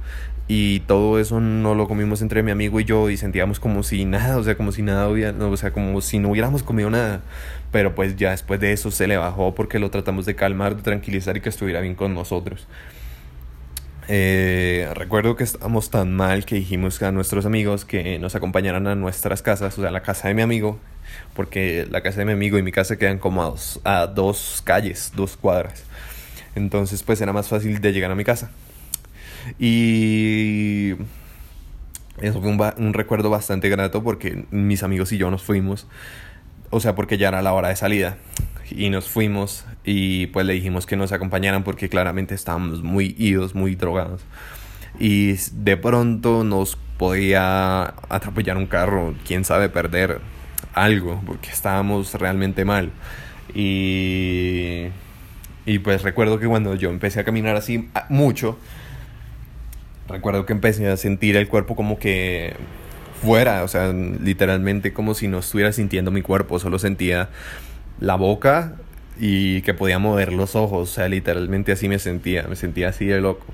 y 0.49 0.81
todo 0.81 1.21
eso 1.21 1.41
no 1.41 1.75
lo 1.75 1.87
comimos 1.87 2.23
entre 2.23 2.43
mi 2.43 2.51
amigo 2.51 2.81
y 2.81 2.85
yo 2.85 3.11
y 3.11 3.19
sentíamos 3.19 3.61
como 3.61 3.83
si 3.83 4.07
nada, 4.07 4.39
o 4.39 4.43
sea, 4.43 4.57
como 4.57 4.73
si 4.73 4.83
nada 4.83 5.09
hubiera, 5.09 5.33
o 5.47 5.57
sea, 5.59 5.73
como 5.73 6.01
si 6.01 6.19
no 6.19 6.31
hubiéramos 6.31 6.63
comido 6.63 6.89
nada. 6.89 7.21
Pero 7.71 7.95
pues 7.95 8.17
ya 8.17 8.31
después 8.31 8.59
de 8.59 8.73
eso 8.73 8.91
se 8.91 9.07
le 9.07 9.19
bajó 9.19 9.55
porque 9.55 9.79
lo 9.79 9.91
tratamos 9.91 10.25
de 10.25 10.35
calmar, 10.35 10.75
de 10.75 10.83
tranquilizar 10.83 11.37
y 11.37 11.43
que 11.43 11.51
estuviera 11.51 11.83
bien 11.83 11.95
con 11.95 12.15
nosotros. 12.15 12.67
Eh, 14.09 14.89
recuerdo 14.95 15.37
que 15.37 15.45
estábamos 15.45 15.91
tan 15.91 16.17
mal 16.17 16.47
que 16.47 16.55
dijimos 16.55 17.03
a 17.03 17.13
nuestros 17.13 17.45
amigos 17.45 17.85
que 17.85 18.19
nos 18.19 18.35
acompañaran 18.35 18.87
a 18.87 18.95
nuestras 18.95 19.43
casas, 19.43 19.77
o 19.77 19.83
sea, 19.83 19.91
a 19.91 19.93
la 19.93 20.01
casa 20.01 20.29
de 20.29 20.35
mi 20.35 20.41
amigo, 20.41 20.79
porque 21.35 21.87
la 21.91 22.03
casa 22.03 22.21
de 22.21 22.25
mi 22.25 22.33
amigo 22.33 22.59
y 22.59 22.63
mi 22.63 22.73
casa 22.73 22.97
quedan 22.97 23.19
como 23.19 23.43
a 23.43 23.47
dos, 23.47 23.81
a 23.85 24.07
dos 24.07 24.63
calles, 24.65 25.13
dos 25.15 25.37
cuadras. 25.37 25.85
Entonces, 26.55 27.03
pues 27.03 27.21
era 27.21 27.33
más 27.33 27.49
fácil 27.49 27.81
de 27.81 27.93
llegar 27.93 28.11
a 28.11 28.15
mi 28.15 28.25
casa. 28.25 28.51
Y 29.59 30.95
eso 32.21 32.41
fue 32.41 32.51
un, 32.51 32.61
un 32.79 32.95
recuerdo 32.95 33.31
bastante 33.31 33.69
grato 33.69 34.03
porque 34.03 34.45
mis 34.51 34.83
amigos 34.83 35.13
y 35.13 35.19
yo 35.19 35.31
nos 35.31 35.43
fuimos, 35.43 35.87
o 36.71 36.81
sea, 36.81 36.95
porque 36.95 37.19
ya 37.19 37.29
era 37.29 37.43
la 37.43 37.53
hora 37.53 37.69
de 37.69 37.77
salida 37.77 38.19
y 38.71 38.91
nos 38.91 39.09
fuimos 39.09 39.65
y 39.85 40.27
pues 40.29 40.45
le 40.45 40.53
dijimos 40.53 40.87
que 40.87 40.97
nos 40.97 41.13
acompañaran 41.13 41.65
porque 41.65 41.89
claramente 41.89 42.35
estábamos 42.35 42.83
muy 42.83 43.15
idos, 43.19 43.55
muy 43.55 43.75
drogados. 43.75 44.23
Y 44.99 45.35
de 45.53 45.77
pronto 45.77 46.45
nos 46.45 46.77
podía 46.97 47.95
atropellar 48.09 48.57
un 48.57 48.67
carro, 48.67 49.15
quién 49.27 49.45
sabe, 49.45 49.69
perder 49.69 50.21
algo, 50.75 51.23
porque 51.27 51.51
estábamos 51.51 52.15
realmente 52.15 52.65
mal. 52.65 52.91
Y, 53.55 54.87
y 55.67 55.79
pues 55.81 56.03
recuerdo 56.03 56.39
que 56.39 56.47
cuando 56.47 56.75
yo 56.75 56.91
empecé 56.91 57.21
a 57.21 57.25
caminar 57.25 57.57
así 57.57 57.89
mucho, 58.09 58.59
recuerdo 60.09 60.47
que 60.47 60.53
empecé 60.53 60.89
a 60.89 60.97
sentir 60.97 61.37
el 61.37 61.49
cuerpo 61.49 61.77
como 61.77 61.99
que 61.99 62.55
fuera, 63.21 63.65
o 63.65 63.69
sea, 63.69 63.93
literalmente 63.93 64.93
como 64.93 65.15
si 65.15 65.29
no 65.29 65.39
estuviera 65.39 65.73
sintiendo 65.73 66.11
mi 66.11 66.23
cuerpo, 66.23 66.59
solo 66.59 66.79
sentía 66.79 67.31
la 68.01 68.15
boca 68.15 68.75
y 69.19 69.63
que 69.63 69.75
podía 69.75 69.99
mover 69.99 70.33
los 70.33 70.55
ojos, 70.55 70.91
o 70.91 70.93
sea, 70.93 71.09
literalmente 71.09 71.73
así 71.73 71.89
me 71.89 71.99
sentía, 71.99 72.45
me 72.45 72.57
sentía 72.57 72.91
así 72.91 73.07
de 73.07 73.21
loco. 73.21 73.47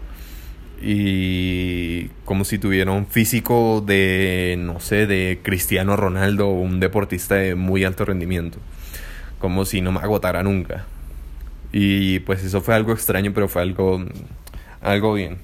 Y 0.80 2.08
como 2.24 2.44
si 2.44 2.58
tuviera 2.58 2.90
un 2.90 3.06
físico 3.06 3.82
de, 3.84 4.56
no 4.58 4.80
sé, 4.80 5.06
de 5.06 5.40
Cristiano 5.42 5.96
Ronaldo 5.96 6.48
un 6.48 6.80
deportista 6.80 7.36
de 7.36 7.54
muy 7.54 7.84
alto 7.84 8.04
rendimiento. 8.04 8.58
Como 9.38 9.64
si 9.64 9.80
no 9.80 9.92
me 9.92 10.00
agotara 10.00 10.42
nunca. 10.42 10.84
Y 11.72 12.20
pues 12.20 12.44
eso 12.44 12.60
fue 12.60 12.74
algo 12.74 12.92
extraño, 12.92 13.32
pero 13.34 13.48
fue 13.48 13.62
algo, 13.62 14.04
algo 14.80 15.14
bien. 15.14 15.38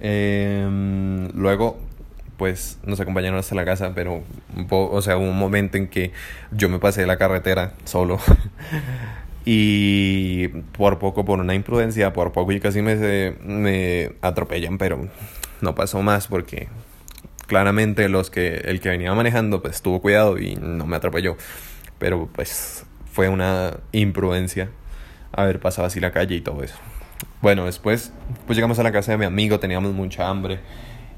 Em, 0.00 1.28
luego, 1.34 1.78
pues 2.36 2.78
nos 2.84 3.00
acompañaron 3.00 3.38
hasta 3.38 3.54
la 3.54 3.64
casa, 3.64 3.92
pero 3.94 4.22
o 4.70 5.02
sea, 5.02 5.16
hubo 5.16 5.28
un 5.28 5.38
momento 5.38 5.76
en 5.76 5.88
que 5.88 6.12
yo 6.52 6.68
me 6.68 6.78
pasé 6.78 7.02
de 7.02 7.06
la 7.06 7.16
carretera 7.16 7.74
solo. 7.84 8.18
y 9.50 10.48
por 10.48 10.98
poco, 10.98 11.24
por 11.24 11.40
una 11.40 11.54
imprudencia, 11.54 12.12
por 12.12 12.32
poco 12.32 12.52
y 12.52 12.60
casi 12.60 12.82
me, 12.82 13.34
me 13.42 14.12
atropellan, 14.20 14.76
pero 14.76 15.08
no 15.62 15.74
pasó 15.74 16.02
más 16.02 16.26
porque 16.26 16.68
claramente 17.46 18.10
los 18.10 18.28
que 18.28 18.56
el 18.56 18.78
que 18.78 18.90
venía 18.90 19.14
manejando 19.14 19.62
pues 19.62 19.80
tuvo 19.80 20.02
cuidado 20.02 20.36
y 20.38 20.56
no 20.56 20.84
me 20.84 20.96
atropelló. 20.96 21.38
Pero 21.98 22.28
pues 22.30 22.84
fue 23.10 23.30
una 23.30 23.78
imprudencia 23.92 24.68
haber 25.32 25.60
pasado 25.60 25.86
así 25.86 25.98
la 25.98 26.12
calle 26.12 26.34
y 26.34 26.40
todo 26.42 26.62
eso. 26.62 26.76
Bueno, 27.40 27.64
después 27.64 28.12
pues 28.46 28.54
llegamos 28.54 28.78
a 28.78 28.82
la 28.82 28.92
casa 28.92 29.12
de 29.12 29.16
mi 29.16 29.24
amigo, 29.24 29.58
teníamos 29.60 29.94
mucha 29.94 30.28
hambre 30.28 30.60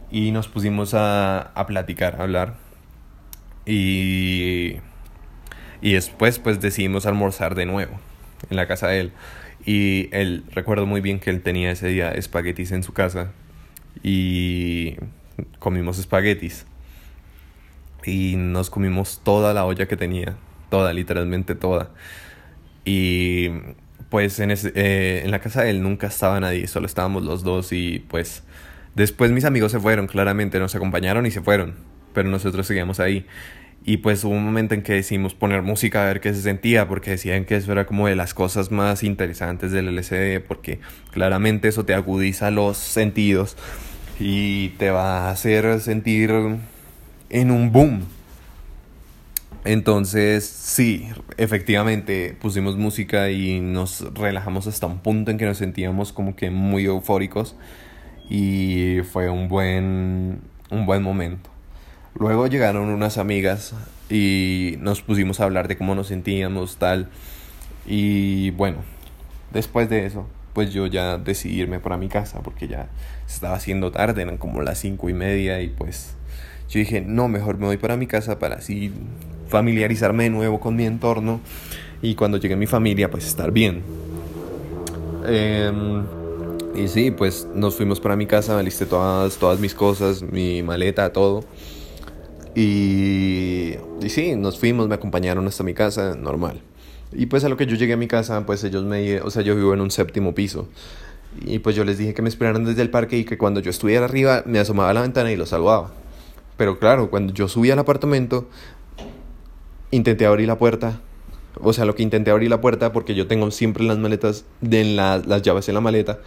y 0.08 0.30
nos 0.30 0.46
pusimos 0.46 0.94
a, 0.94 1.40
a 1.40 1.66
platicar, 1.66 2.20
a 2.20 2.22
hablar. 2.22 2.54
Y, 3.66 4.76
y 5.82 5.94
después 5.94 6.38
pues 6.38 6.60
decidimos 6.60 7.06
almorzar 7.06 7.56
de 7.56 7.66
nuevo 7.66 7.98
en 8.48 8.56
la 8.56 8.66
casa 8.66 8.88
de 8.88 9.00
él. 9.00 9.12
Y 9.64 10.08
él, 10.12 10.44
recuerdo 10.52 10.86
muy 10.86 11.00
bien 11.00 11.20
que 11.20 11.30
él 11.30 11.42
tenía 11.42 11.70
ese 11.70 11.88
día 11.88 12.12
espaguetis 12.12 12.72
en 12.72 12.82
su 12.82 12.92
casa 12.92 13.32
y 14.02 14.96
comimos 15.58 15.98
espaguetis. 15.98 16.66
Y 18.04 18.36
nos 18.36 18.70
comimos 18.70 19.20
toda 19.22 19.52
la 19.52 19.66
olla 19.66 19.86
que 19.86 19.96
tenía, 19.96 20.36
toda, 20.70 20.92
literalmente 20.92 21.54
toda. 21.54 21.90
Y 22.84 23.50
pues 24.08 24.40
en, 24.40 24.50
ese, 24.50 24.72
eh, 24.74 25.22
en 25.24 25.30
la 25.30 25.40
casa 25.40 25.62
de 25.62 25.70
él 25.70 25.82
nunca 25.82 26.08
estaba 26.08 26.40
nadie, 26.40 26.66
solo 26.66 26.86
estábamos 26.86 27.22
los 27.22 27.44
dos 27.44 27.72
y 27.72 28.00
pues 28.08 28.42
después 28.94 29.30
mis 29.30 29.44
amigos 29.44 29.70
se 29.70 29.78
fueron, 29.78 30.06
claramente 30.08 30.58
nos 30.58 30.74
acompañaron 30.74 31.26
y 31.26 31.30
se 31.30 31.40
fueron, 31.42 31.76
pero 32.12 32.28
nosotros 32.28 32.66
seguíamos 32.66 32.98
ahí. 32.98 33.26
Y 33.84 33.98
pues 33.98 34.24
hubo 34.24 34.34
un 34.34 34.44
momento 34.44 34.74
en 34.74 34.82
que 34.82 34.92
decidimos 34.92 35.34
poner 35.34 35.62
música 35.62 36.02
a 36.02 36.06
ver 36.06 36.20
qué 36.20 36.34
se 36.34 36.42
sentía, 36.42 36.86
porque 36.86 37.12
decían 37.12 37.44
que 37.44 37.56
eso 37.56 37.72
era 37.72 37.86
como 37.86 38.06
de 38.06 38.16
las 38.16 38.34
cosas 38.34 38.70
más 38.70 39.02
interesantes 39.02 39.72
del 39.72 39.88
LCD, 39.88 40.40
porque 40.46 40.80
claramente 41.12 41.68
eso 41.68 41.84
te 41.84 41.94
agudiza 41.94 42.50
los 42.50 42.76
sentidos 42.76 43.56
y 44.18 44.70
te 44.70 44.90
va 44.90 45.28
a 45.28 45.30
hacer 45.30 45.80
sentir 45.80 46.30
en 47.30 47.50
un 47.50 47.72
boom. 47.72 48.02
Entonces, 49.64 50.46
sí, 50.46 51.08
efectivamente 51.36 52.36
pusimos 52.40 52.76
música 52.76 53.30
y 53.30 53.60
nos 53.60 54.12
relajamos 54.14 54.66
hasta 54.66 54.86
un 54.86 55.00
punto 55.00 55.30
en 55.30 55.38
que 55.38 55.44
nos 55.44 55.58
sentíamos 55.58 56.12
como 56.12 56.34
que 56.34 56.50
muy 56.50 56.86
eufóricos 56.86 57.56
y 58.30 59.00
fue 59.12 59.28
un 59.28 59.48
buen, 59.48 60.40
un 60.70 60.86
buen 60.86 61.02
momento. 61.02 61.49
Luego 62.18 62.46
llegaron 62.46 62.88
unas 62.88 63.18
amigas 63.18 63.74
y 64.08 64.76
nos 64.80 65.02
pusimos 65.02 65.40
a 65.40 65.44
hablar 65.44 65.68
de 65.68 65.76
cómo 65.76 65.94
nos 65.94 66.08
sentíamos, 66.08 66.76
tal. 66.76 67.08
Y 67.86 68.50
bueno, 68.50 68.78
después 69.52 69.88
de 69.88 70.06
eso, 70.06 70.26
pues 70.52 70.72
yo 70.72 70.86
ya 70.86 71.18
decidí 71.18 71.60
irme 71.60 71.78
para 71.78 71.96
mi 71.96 72.08
casa 72.08 72.40
porque 72.42 72.68
ya 72.68 72.88
estaba 73.26 73.54
haciendo 73.54 73.92
tarde, 73.92 74.22
eran 74.22 74.36
como 74.36 74.62
las 74.62 74.78
cinco 74.78 75.08
y 75.08 75.14
media 75.14 75.62
y 75.62 75.68
pues 75.68 76.14
yo 76.68 76.78
dije, 76.78 77.00
no, 77.00 77.28
mejor 77.28 77.58
me 77.58 77.66
voy 77.66 77.76
para 77.76 77.96
mi 77.96 78.06
casa 78.06 78.38
para 78.38 78.56
así 78.56 78.92
familiarizarme 79.48 80.24
de 80.24 80.30
nuevo 80.30 80.60
con 80.60 80.76
mi 80.76 80.86
entorno 80.86 81.40
y 82.02 82.14
cuando 82.14 82.38
llegue 82.38 82.56
mi 82.56 82.66
familia 82.66 83.10
pues 83.10 83.26
estar 83.26 83.52
bien. 83.52 83.82
Em, 85.26 86.04
y 86.74 86.88
sí, 86.88 87.10
pues 87.10 87.46
nos 87.54 87.76
fuimos 87.76 88.00
para 88.00 88.16
mi 88.16 88.26
casa, 88.26 88.56
me 88.56 88.62
listé 88.62 88.86
todas, 88.86 89.36
todas 89.36 89.60
mis 89.60 89.74
cosas, 89.74 90.22
mi 90.22 90.62
maleta, 90.62 91.12
todo. 91.12 91.44
Y, 92.54 93.74
sí, 94.08 94.34
nos 94.36 94.58
fuimos, 94.58 94.88
me 94.88 94.94
acompañaron 94.94 95.46
hasta 95.46 95.62
mi 95.62 95.74
casa, 95.74 96.16
normal. 96.16 96.60
Y 97.12 97.26
pues 97.26 97.44
a 97.44 97.48
lo 97.48 97.56
que 97.56 97.66
yo 97.66 97.76
llegué 97.76 97.94
a 97.94 97.96
mi 97.96 98.08
casa, 98.08 98.44
pues 98.46 98.62
ellos 98.64 98.84
me, 98.84 99.20
o 99.20 99.30
sea, 99.30 99.42
yo 99.42 99.56
vivo 99.56 99.74
en 99.74 99.80
un 99.80 99.90
séptimo 99.90 100.34
piso. 100.34 100.68
Y 101.44 101.60
pues 101.60 101.76
yo 101.76 101.84
les 101.84 101.98
dije 101.98 102.14
que 102.14 102.22
me 102.22 102.28
esperaran 102.28 102.64
desde 102.64 102.82
el 102.82 102.90
parque 102.90 103.18
y 103.18 103.24
que 103.24 103.38
cuando 103.38 103.60
yo 103.60 103.70
estuviera 103.70 104.04
arriba 104.04 104.42
me 104.46 104.58
asomaba 104.58 104.90
a 104.90 104.94
la 104.94 105.02
ventana 105.02 105.30
y 105.30 105.36
los 105.36 105.50
saludaba. 105.50 105.92
Pero 106.56 106.78
claro, 106.78 107.10
cuando 107.10 107.32
yo 107.32 107.48
subí 107.48 107.70
al 107.70 107.78
apartamento, 107.78 108.48
intenté 109.90 110.26
abrir 110.26 110.48
la 110.48 110.58
puerta. 110.58 111.00
O 111.60 111.72
sea, 111.72 111.84
lo 111.84 111.94
que 111.94 112.02
intenté 112.02 112.30
abrir 112.30 112.50
la 112.50 112.60
puerta 112.60 112.92
porque 112.92 113.14
yo 113.14 113.26
tengo 113.26 113.50
siempre 113.50 113.84
las 113.84 113.98
maletas, 113.98 114.44
de 114.60 114.84
las 114.84 115.42
llaves 115.42 115.68
en 115.68 115.74
la 115.74 115.80
maleta. 115.80 116.18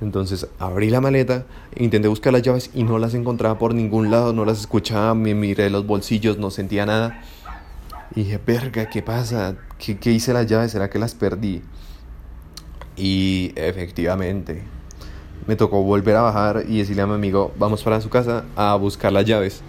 Entonces 0.00 0.46
abrí 0.58 0.88
la 0.90 1.00
maleta, 1.00 1.44
intenté 1.76 2.08
buscar 2.08 2.32
las 2.32 2.42
llaves 2.42 2.70
y 2.74 2.84
no 2.84 2.98
las 2.98 3.14
encontraba 3.14 3.58
por 3.58 3.74
ningún 3.74 4.10
lado, 4.10 4.32
no 4.32 4.44
las 4.44 4.60
escuchaba, 4.60 5.14
me 5.14 5.34
miré 5.34 5.68
los 5.68 5.86
bolsillos, 5.86 6.38
no 6.38 6.50
sentía 6.50 6.86
nada. 6.86 7.22
Y 8.14 8.24
dije, 8.24 8.40
verga, 8.44 8.88
¿qué 8.88 9.02
pasa? 9.02 9.56
¿Qué, 9.78 9.98
¿Qué 9.98 10.10
hice 10.10 10.32
las 10.32 10.46
llaves? 10.46 10.72
¿Será 10.72 10.88
que 10.88 10.98
las 10.98 11.14
perdí? 11.14 11.62
Y 12.96 13.52
efectivamente, 13.56 14.62
me 15.46 15.56
tocó 15.56 15.82
volver 15.82 16.16
a 16.16 16.22
bajar 16.22 16.64
y 16.66 16.78
decirle 16.78 17.02
a 17.02 17.06
mi 17.06 17.14
amigo, 17.14 17.52
vamos 17.58 17.82
para 17.82 18.00
su 18.00 18.08
casa 18.08 18.44
a 18.56 18.74
buscar 18.76 19.12
las 19.12 19.24
llaves. 19.24 19.62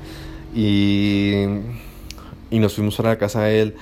Y, 0.55 1.43
y 2.49 2.59
nos 2.59 2.73
fuimos 2.73 2.95
para 2.95 3.09
la 3.09 3.17
casa 3.17 3.43
de 3.43 3.61
él 3.61 3.75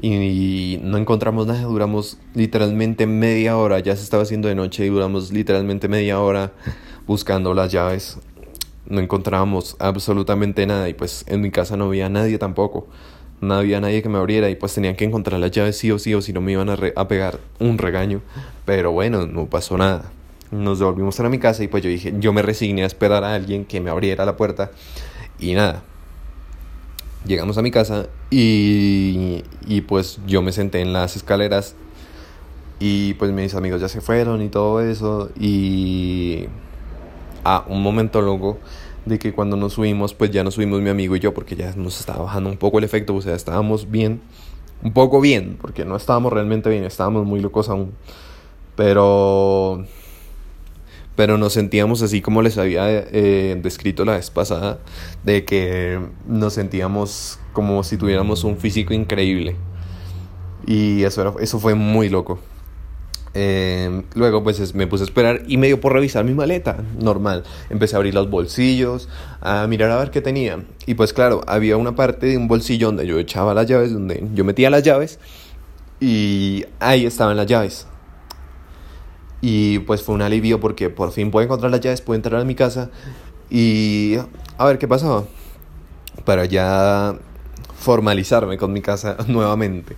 y 0.00 0.78
no 0.82 0.98
encontramos 0.98 1.46
nada, 1.46 1.62
duramos 1.62 2.18
literalmente 2.34 3.06
media 3.06 3.56
hora, 3.56 3.78
ya 3.80 3.96
se 3.96 4.02
estaba 4.02 4.24
haciendo 4.24 4.48
de 4.48 4.54
noche 4.54 4.84
y 4.84 4.88
duramos 4.88 5.32
literalmente 5.32 5.88
media 5.88 6.20
hora 6.20 6.52
buscando 7.06 7.54
las 7.54 7.72
llaves. 7.72 8.18
No 8.88 9.00
encontrábamos 9.00 9.76
absolutamente 9.78 10.66
nada 10.66 10.88
y 10.88 10.94
pues 10.94 11.24
en 11.28 11.40
mi 11.40 11.50
casa 11.50 11.76
no 11.76 11.86
había 11.86 12.08
nadie 12.08 12.38
tampoco. 12.38 12.86
No 13.40 13.54
había 13.54 13.80
nadie 13.80 14.02
que 14.02 14.08
me 14.08 14.18
abriera 14.18 14.48
y 14.48 14.54
pues 14.54 14.74
tenían 14.74 14.96
que 14.96 15.04
encontrar 15.04 15.40
las 15.40 15.50
llaves 15.50 15.76
sí 15.76 15.90
o 15.90 15.98
sí 15.98 16.14
o 16.14 16.22
si 16.22 16.32
no 16.32 16.40
me 16.40 16.52
iban 16.52 16.70
a, 16.70 16.78
a 16.94 17.08
pegar 17.08 17.40
un 17.58 17.78
regaño. 17.78 18.20
Pero 18.64 18.92
bueno, 18.92 19.26
no 19.26 19.46
pasó 19.46 19.76
nada. 19.76 20.10
Nos 20.50 20.78
devolvimos 20.78 21.18
a 21.20 21.28
mi 21.28 21.38
casa 21.38 21.64
y 21.64 21.68
pues 21.68 21.82
yo 21.82 21.90
dije, 21.90 22.14
yo 22.18 22.32
me 22.32 22.42
resigné 22.42 22.84
a 22.84 22.86
esperar 22.86 23.24
a 23.24 23.34
alguien 23.34 23.64
que 23.64 23.80
me 23.80 23.90
abriera 23.90 24.24
la 24.24 24.36
puerta 24.36 24.70
y 25.38 25.54
nada, 25.54 25.82
llegamos 27.26 27.58
a 27.58 27.62
mi 27.62 27.70
casa 27.70 28.06
y, 28.30 29.42
y 29.66 29.80
pues 29.82 30.20
yo 30.26 30.42
me 30.42 30.52
senté 30.52 30.80
en 30.80 30.92
las 30.92 31.16
escaleras 31.16 31.74
y 32.78 33.14
pues 33.14 33.32
mis 33.32 33.54
amigos 33.54 33.80
ya 33.80 33.88
se 33.88 34.00
fueron 34.00 34.42
y 34.42 34.48
todo 34.48 34.80
eso 34.80 35.30
y 35.38 36.46
a 37.44 37.64
un 37.68 37.82
momento 37.82 38.20
luego 38.20 38.58
de 39.06 39.18
que 39.18 39.32
cuando 39.32 39.56
nos 39.56 39.74
subimos 39.74 40.14
pues 40.14 40.30
ya 40.30 40.44
nos 40.44 40.54
subimos 40.54 40.80
mi 40.80 40.90
amigo 40.90 41.16
y 41.16 41.20
yo 41.20 41.32
porque 41.32 41.56
ya 41.56 41.72
nos 41.76 42.00
estaba 42.00 42.24
bajando 42.24 42.50
un 42.50 42.56
poco 42.56 42.78
el 42.78 42.84
efecto, 42.84 43.14
o 43.14 43.22
sea, 43.22 43.34
estábamos 43.34 43.90
bien, 43.90 44.20
un 44.82 44.92
poco 44.92 45.20
bien, 45.20 45.56
porque 45.60 45.84
no 45.84 45.96
estábamos 45.96 46.32
realmente 46.32 46.68
bien, 46.68 46.84
estábamos 46.84 47.24
muy 47.24 47.40
locos 47.40 47.68
aún, 47.68 47.92
pero 48.74 49.84
pero 51.16 51.38
nos 51.38 51.54
sentíamos 51.54 52.02
así 52.02 52.20
como 52.20 52.42
les 52.42 52.58
había 52.58 52.86
eh, 52.88 53.58
descrito 53.60 54.04
la 54.04 54.12
vez 54.12 54.30
pasada, 54.30 54.78
de 55.24 55.44
que 55.44 55.98
nos 56.28 56.52
sentíamos 56.52 57.40
como 57.52 57.82
si 57.82 57.96
tuviéramos 57.96 58.44
un 58.44 58.58
físico 58.58 58.92
increíble. 58.92 59.56
Y 60.66 61.04
eso, 61.04 61.38
eso 61.40 61.58
fue 61.58 61.74
muy 61.74 62.08
loco. 62.08 62.38
Em, 63.38 64.04
luego 64.14 64.42
pues 64.42 64.74
me 64.74 64.86
puse 64.86 65.02
a 65.02 65.06
esperar 65.06 65.42
y 65.46 65.58
me 65.58 65.66
dio 65.66 65.78
por 65.78 65.92
revisar 65.92 66.24
mi 66.24 66.32
maleta, 66.32 66.82
normal. 66.98 67.44
Empecé 67.68 67.94
a 67.94 67.98
abrir 67.98 68.14
los 68.14 68.30
bolsillos, 68.30 69.10
a 69.40 69.66
mirar 69.66 69.90
a 69.90 69.98
ver 69.98 70.10
qué 70.10 70.22
tenía. 70.22 70.64
Y 70.86 70.94
pues 70.94 71.12
claro, 71.12 71.42
había 71.46 71.76
una 71.76 71.94
parte 71.94 72.26
de 72.26 72.36
un 72.38 72.48
bolsillo 72.48 72.86
donde 72.86 73.06
yo 73.06 73.18
echaba 73.18 73.52
las 73.52 73.66
llaves, 73.66 73.92
donde 73.92 74.26
yo 74.34 74.44
metía 74.44 74.70
las 74.70 74.82
llaves 74.82 75.18
y 76.00 76.64
ahí 76.80 77.04
estaban 77.04 77.36
las 77.36 77.46
llaves. 77.46 77.86
Y 79.48 79.78
pues 79.78 80.02
fue 80.02 80.16
un 80.16 80.22
alivio 80.22 80.58
porque 80.58 80.90
por 80.90 81.12
fin 81.12 81.30
pude 81.30 81.44
encontrar 81.44 81.70
las 81.70 81.80
llaves, 81.80 82.00
pude 82.00 82.16
entrar 82.16 82.40
a 82.40 82.44
mi 82.44 82.56
casa 82.56 82.90
y 83.48 84.16
a 84.58 84.64
ver 84.64 84.76
qué 84.76 84.88
pasaba. 84.88 85.22
Para 86.24 86.46
ya 86.46 87.14
formalizarme 87.78 88.58
con 88.58 88.72
mi 88.72 88.82
casa 88.82 89.16
nuevamente. 89.28 89.94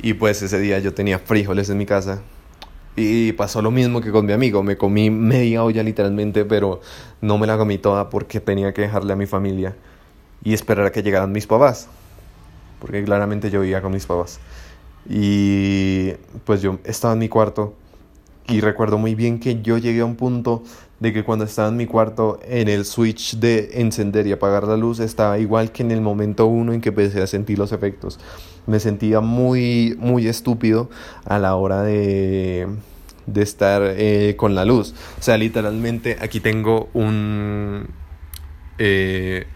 Y 0.00 0.14
pues 0.14 0.42
ese 0.42 0.60
día 0.60 0.78
yo 0.78 0.94
tenía 0.94 1.18
frijoles 1.18 1.68
en 1.70 1.78
mi 1.78 1.86
casa. 1.86 2.22
Y 2.94 3.32
pasó 3.32 3.62
lo 3.62 3.72
mismo 3.72 4.00
que 4.00 4.12
con 4.12 4.26
mi 4.26 4.32
amigo. 4.32 4.62
Me 4.62 4.76
comí 4.76 5.10
media 5.10 5.64
olla 5.64 5.82
literalmente, 5.82 6.44
pero 6.44 6.80
no 7.20 7.36
me 7.36 7.48
la 7.48 7.58
comí 7.58 7.78
toda 7.78 8.08
porque 8.10 8.38
tenía 8.38 8.72
que 8.74 8.82
dejarle 8.82 9.12
a 9.12 9.16
mi 9.16 9.26
familia 9.26 9.74
y 10.44 10.54
esperar 10.54 10.86
a 10.86 10.92
que 10.92 11.02
llegaran 11.02 11.32
mis 11.32 11.48
papás. 11.48 11.88
Porque 12.78 13.02
claramente 13.02 13.50
yo 13.50 13.60
vivía 13.60 13.82
con 13.82 13.90
mis 13.90 14.06
papás. 14.06 14.38
Y 15.10 16.12
pues 16.44 16.62
yo 16.62 16.78
estaba 16.84 17.14
en 17.14 17.18
mi 17.18 17.28
cuarto 17.28 17.74
y 18.48 18.60
recuerdo 18.60 18.98
muy 18.98 19.14
bien 19.14 19.38
que 19.38 19.60
yo 19.60 19.78
llegué 19.78 20.00
a 20.00 20.04
un 20.04 20.16
punto 20.16 20.62
de 21.00 21.12
que 21.12 21.22
cuando 21.22 21.44
estaba 21.44 21.68
en 21.68 21.76
mi 21.76 21.86
cuarto 21.86 22.40
en 22.44 22.68
el 22.68 22.84
switch 22.84 23.36
de 23.36 23.70
encender 23.74 24.26
y 24.26 24.32
apagar 24.32 24.64
la 24.64 24.76
luz 24.76 25.00
estaba 25.00 25.38
igual 25.38 25.70
que 25.70 25.82
en 25.82 25.90
el 25.90 26.00
momento 26.00 26.46
uno 26.46 26.72
en 26.72 26.80
que 26.80 26.88
empecé 26.88 27.22
a 27.22 27.26
sentir 27.26 27.58
los 27.58 27.72
efectos. 27.72 28.18
Me 28.66 28.80
sentía 28.80 29.20
muy, 29.20 29.96
muy 29.98 30.26
estúpido 30.26 30.90
a 31.24 31.38
la 31.38 31.54
hora 31.56 31.82
de, 31.82 32.66
de 33.26 33.42
estar 33.42 33.82
eh, 33.84 34.34
con 34.36 34.54
la 34.54 34.64
luz. 34.64 34.94
O 35.18 35.22
sea, 35.22 35.36
literalmente 35.36 36.16
aquí 36.20 36.40
tengo 36.40 36.88
un 36.94 37.86
eh, 38.78 39.46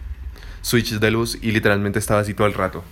switch 0.61 0.99
de 0.99 1.11
luz 1.11 1.37
y 1.41 1.51
literalmente 1.51 1.99
estaba 1.99 2.21
así 2.21 2.33
todo 2.33 2.47
el 2.47 2.53
rato. 2.53 2.83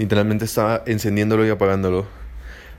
Literalmente 0.00 0.46
estaba 0.46 0.82
encendiéndolo 0.86 1.46
y 1.46 1.50
apagándolo. 1.50 2.06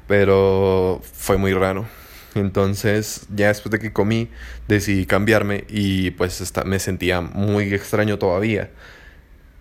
Pero 0.07 1.01
fue 1.03 1.37
muy 1.37 1.53
raro. 1.53 1.85
Entonces, 2.33 3.27
ya 3.35 3.49
después 3.49 3.69
de 3.69 3.77
que 3.77 3.93
comí, 3.93 4.29
decidí 4.67 5.05
cambiarme 5.05 5.65
y 5.69 6.09
pues 6.11 6.51
me 6.65 6.79
sentía 6.79 7.21
muy 7.21 7.75
extraño 7.75 8.17
todavía. 8.17 8.71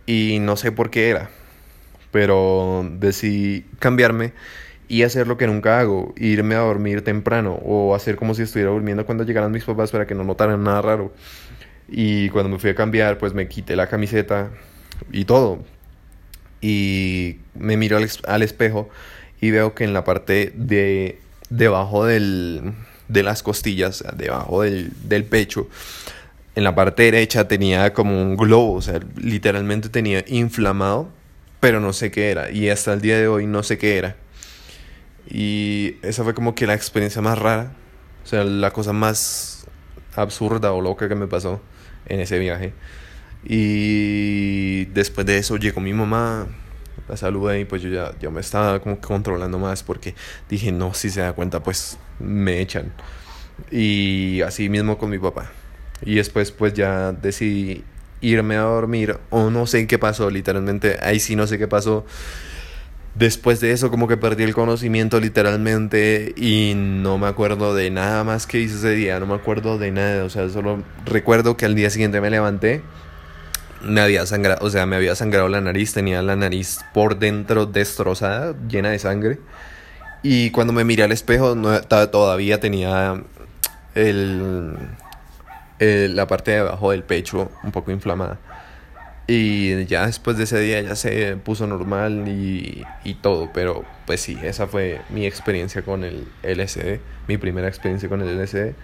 Y 0.06 0.38
no 0.40 0.56
sé 0.56 0.72
por 0.72 0.88
qué 0.88 1.10
era. 1.10 1.28
Pero 2.12 2.88
decidí 2.94 3.66
cambiarme 3.78 4.32
y 4.88 5.02
hacer 5.02 5.26
lo 5.26 5.36
que 5.36 5.46
nunca 5.46 5.80
hago, 5.80 6.14
irme 6.16 6.54
a 6.54 6.60
dormir 6.60 7.04
temprano 7.04 7.60
o 7.62 7.94
hacer 7.94 8.16
como 8.16 8.34
si 8.34 8.40
estuviera 8.40 8.70
durmiendo 8.70 9.04
cuando 9.04 9.24
llegaran 9.24 9.52
mis 9.52 9.64
papás 9.64 9.90
para 9.90 10.06
que 10.06 10.14
no 10.14 10.24
notaran 10.24 10.64
nada 10.64 10.80
raro. 10.80 11.12
Y 11.90 12.30
cuando 12.30 12.48
me 12.48 12.58
fui 12.58 12.70
a 12.70 12.74
cambiar, 12.74 13.18
pues 13.18 13.34
me 13.34 13.48
quité 13.48 13.76
la 13.76 13.86
camiseta 13.86 14.50
y 15.12 15.26
todo 15.26 15.62
y 16.60 17.36
me 17.54 17.76
miro 17.76 17.96
al, 17.96 18.42
espejo 18.42 18.88
y 19.40 19.50
veo 19.50 19.74
que 19.74 19.84
en 19.84 19.92
la 19.92 20.04
parte 20.04 20.52
de 20.54 21.18
debajo 21.48 22.04
del, 22.04 22.74
de 23.08 23.22
las 23.22 23.42
costillas, 23.42 24.04
debajo 24.16 24.62
del, 24.62 24.92
del 25.04 25.24
pecho, 25.24 25.68
en 26.54 26.64
la 26.64 26.74
parte 26.74 27.04
derecha 27.04 27.48
tenía 27.48 27.92
como 27.92 28.20
un 28.20 28.36
globo, 28.36 28.74
o 28.74 28.82
sea, 28.82 29.00
literalmente 29.16 29.88
tenía 29.88 30.24
inflamado, 30.28 31.08
pero 31.60 31.80
no 31.80 31.92
sé 31.92 32.10
qué 32.10 32.30
era. 32.30 32.50
Y 32.50 32.68
hasta 32.68 32.92
el 32.92 33.00
día 33.00 33.18
de 33.18 33.28
hoy 33.28 33.46
no 33.46 33.62
sé 33.62 33.78
qué 33.78 33.98
era. 33.98 34.16
Y 35.28 35.96
esa 36.02 36.24
fue 36.24 36.34
como 36.34 36.54
que 36.54 36.66
la 36.66 36.74
experiencia 36.74 37.22
más 37.22 37.38
rara, 37.38 37.72
o 38.24 38.26
sea, 38.26 38.44
la 38.44 38.72
cosa 38.72 38.92
más 38.92 39.66
absurda 40.16 40.72
o 40.72 40.80
loca 40.80 41.08
que 41.08 41.14
me 41.14 41.26
pasó 41.26 41.60
en 42.06 42.20
ese 42.20 42.38
viaje. 42.38 42.72
Y 43.44 44.59
después 44.92 45.26
de 45.26 45.38
eso 45.38 45.56
llegó 45.56 45.80
mi 45.80 45.92
mamá, 45.92 46.46
la 47.08 47.16
saludé 47.16 47.60
y 47.60 47.64
pues 47.64 47.82
yo 47.82 47.88
ya, 47.88 48.12
ya 48.20 48.30
me 48.30 48.40
estaba 48.40 48.80
como 48.80 49.00
controlando 49.00 49.58
más 49.58 49.82
porque 49.82 50.14
dije, 50.48 50.72
no, 50.72 50.94
si 50.94 51.10
se 51.10 51.20
da 51.20 51.32
cuenta, 51.32 51.62
pues 51.62 51.98
me 52.18 52.60
echan. 52.60 52.92
Y 53.70 54.40
así 54.42 54.68
mismo 54.68 54.98
con 54.98 55.10
mi 55.10 55.18
papá. 55.18 55.50
Y 56.02 56.14
después 56.16 56.50
pues 56.52 56.74
ya 56.74 57.12
decidí 57.12 57.84
irme 58.20 58.56
a 58.56 58.62
dormir 58.62 59.18
o 59.30 59.50
no 59.50 59.66
sé 59.66 59.86
qué 59.86 59.98
pasó, 59.98 60.30
literalmente, 60.30 60.98
ahí 61.02 61.20
sí 61.20 61.36
no 61.36 61.46
sé 61.46 61.58
qué 61.58 61.68
pasó. 61.68 62.04
Después 63.14 63.58
de 63.60 63.72
eso 63.72 63.90
como 63.90 64.06
que 64.06 64.16
perdí 64.16 64.44
el 64.44 64.54
conocimiento 64.54 65.18
literalmente 65.18 66.32
y 66.36 66.74
no 66.76 67.18
me 67.18 67.26
acuerdo 67.26 67.74
de 67.74 67.90
nada 67.90 68.22
más 68.22 68.46
que 68.46 68.60
hice 68.60 68.76
ese 68.76 68.90
día, 68.92 69.18
no 69.18 69.26
me 69.26 69.34
acuerdo 69.34 69.78
de 69.78 69.90
nada, 69.90 70.24
o 70.24 70.30
sea, 70.30 70.48
solo 70.48 70.84
recuerdo 71.04 71.56
que 71.56 71.66
al 71.66 71.74
día 71.74 71.90
siguiente 71.90 72.20
me 72.20 72.30
levanté 72.30 72.82
me 73.82 74.00
había 74.00 74.26
sangrado, 74.26 74.64
o 74.64 74.70
sea, 74.70 74.86
me 74.86 74.96
había 74.96 75.14
sangrado 75.14 75.48
la 75.48 75.60
nariz, 75.60 75.92
tenía 75.92 76.22
la 76.22 76.36
nariz 76.36 76.80
por 76.92 77.18
dentro 77.18 77.66
destrozada, 77.66 78.54
llena 78.68 78.90
de 78.90 78.98
sangre. 78.98 79.38
Y 80.22 80.50
cuando 80.50 80.72
me 80.72 80.84
miré 80.84 81.02
al 81.04 81.12
espejo, 81.12 81.54
no, 81.54 81.80
todavía 81.82 82.60
tenía 82.60 83.22
el, 83.94 84.76
la 85.78 86.26
parte 86.26 86.52
de 86.52 86.58
abajo 86.58 86.90
del 86.90 87.02
pecho 87.04 87.50
un 87.62 87.72
poco 87.72 87.90
inflamada. 87.90 88.38
Y 89.26 89.84
ya 89.86 90.06
después 90.06 90.36
de 90.36 90.44
ese 90.44 90.58
día 90.58 90.80
ya 90.80 90.96
se 90.96 91.36
puso 91.36 91.66
normal 91.66 92.26
y, 92.26 92.84
y 93.04 93.14
todo, 93.14 93.50
pero 93.54 93.84
pues 94.04 94.20
sí, 94.20 94.36
esa 94.42 94.66
fue 94.66 95.00
mi 95.08 95.24
experiencia 95.24 95.82
con 95.82 96.02
el 96.04 96.26
LSD, 96.42 96.98
mi 97.28 97.38
primera 97.38 97.68
experiencia 97.68 98.08
con 98.08 98.22
el 98.22 98.36
LSD. 98.42 98.74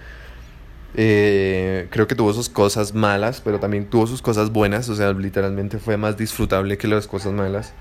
Eh, 0.98 1.88
creo 1.90 2.06
que 2.06 2.14
tuvo 2.14 2.32
sus 2.32 2.48
cosas 2.48 2.94
malas, 2.94 3.42
pero 3.42 3.60
también 3.60 3.84
tuvo 3.88 4.06
sus 4.06 4.22
cosas 4.22 4.50
buenas. 4.50 4.88
O 4.88 4.96
sea, 4.96 5.12
literalmente 5.12 5.78
fue 5.78 5.96
más 5.96 6.16
disfrutable 6.16 6.78
que 6.78 6.88
las 6.88 7.06
cosas 7.06 7.32
malas. 7.32 7.74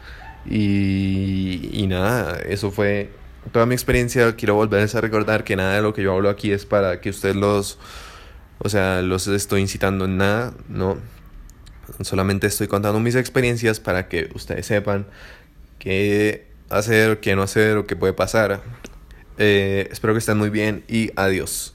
Y, 0.45 1.69
y 1.71 1.87
nada, 1.87 2.39
eso 2.39 2.71
fue 2.71 3.09
toda 3.51 3.65
mi 3.65 3.73
experiencia. 3.73 4.35
Quiero 4.35 4.55
volverles 4.55 4.95
a 4.95 5.01
recordar 5.01 5.43
que 5.43 5.55
nada 5.55 5.75
de 5.75 5.81
lo 5.81 5.93
que 5.93 6.03
yo 6.03 6.13
hablo 6.13 6.29
aquí 6.29 6.51
es 6.51 6.65
para 6.65 7.01
que 7.01 7.09
ustedes 7.09 7.35
los, 7.35 7.79
o 8.59 8.69
sea, 8.69 9.01
los 9.01 9.27
estoy 9.27 9.61
incitando 9.61 10.05
en 10.05 10.17
nada, 10.17 10.53
no. 10.69 10.97
Solamente 12.01 12.47
estoy 12.47 12.67
contando 12.67 12.99
mis 12.99 13.15
experiencias 13.15 13.79
para 13.79 14.07
que 14.07 14.29
ustedes 14.33 14.65
sepan 14.65 15.07
qué 15.79 16.47
hacer, 16.69 17.19
qué 17.19 17.35
no 17.35 17.43
hacer 17.43 17.77
o 17.77 17.85
qué 17.87 17.95
puede 17.95 18.13
pasar. 18.13 18.61
Eh, 19.37 19.87
espero 19.91 20.13
que 20.13 20.19
estén 20.19 20.37
muy 20.37 20.49
bien 20.49 20.83
y 20.87 21.11
adiós. 21.15 21.73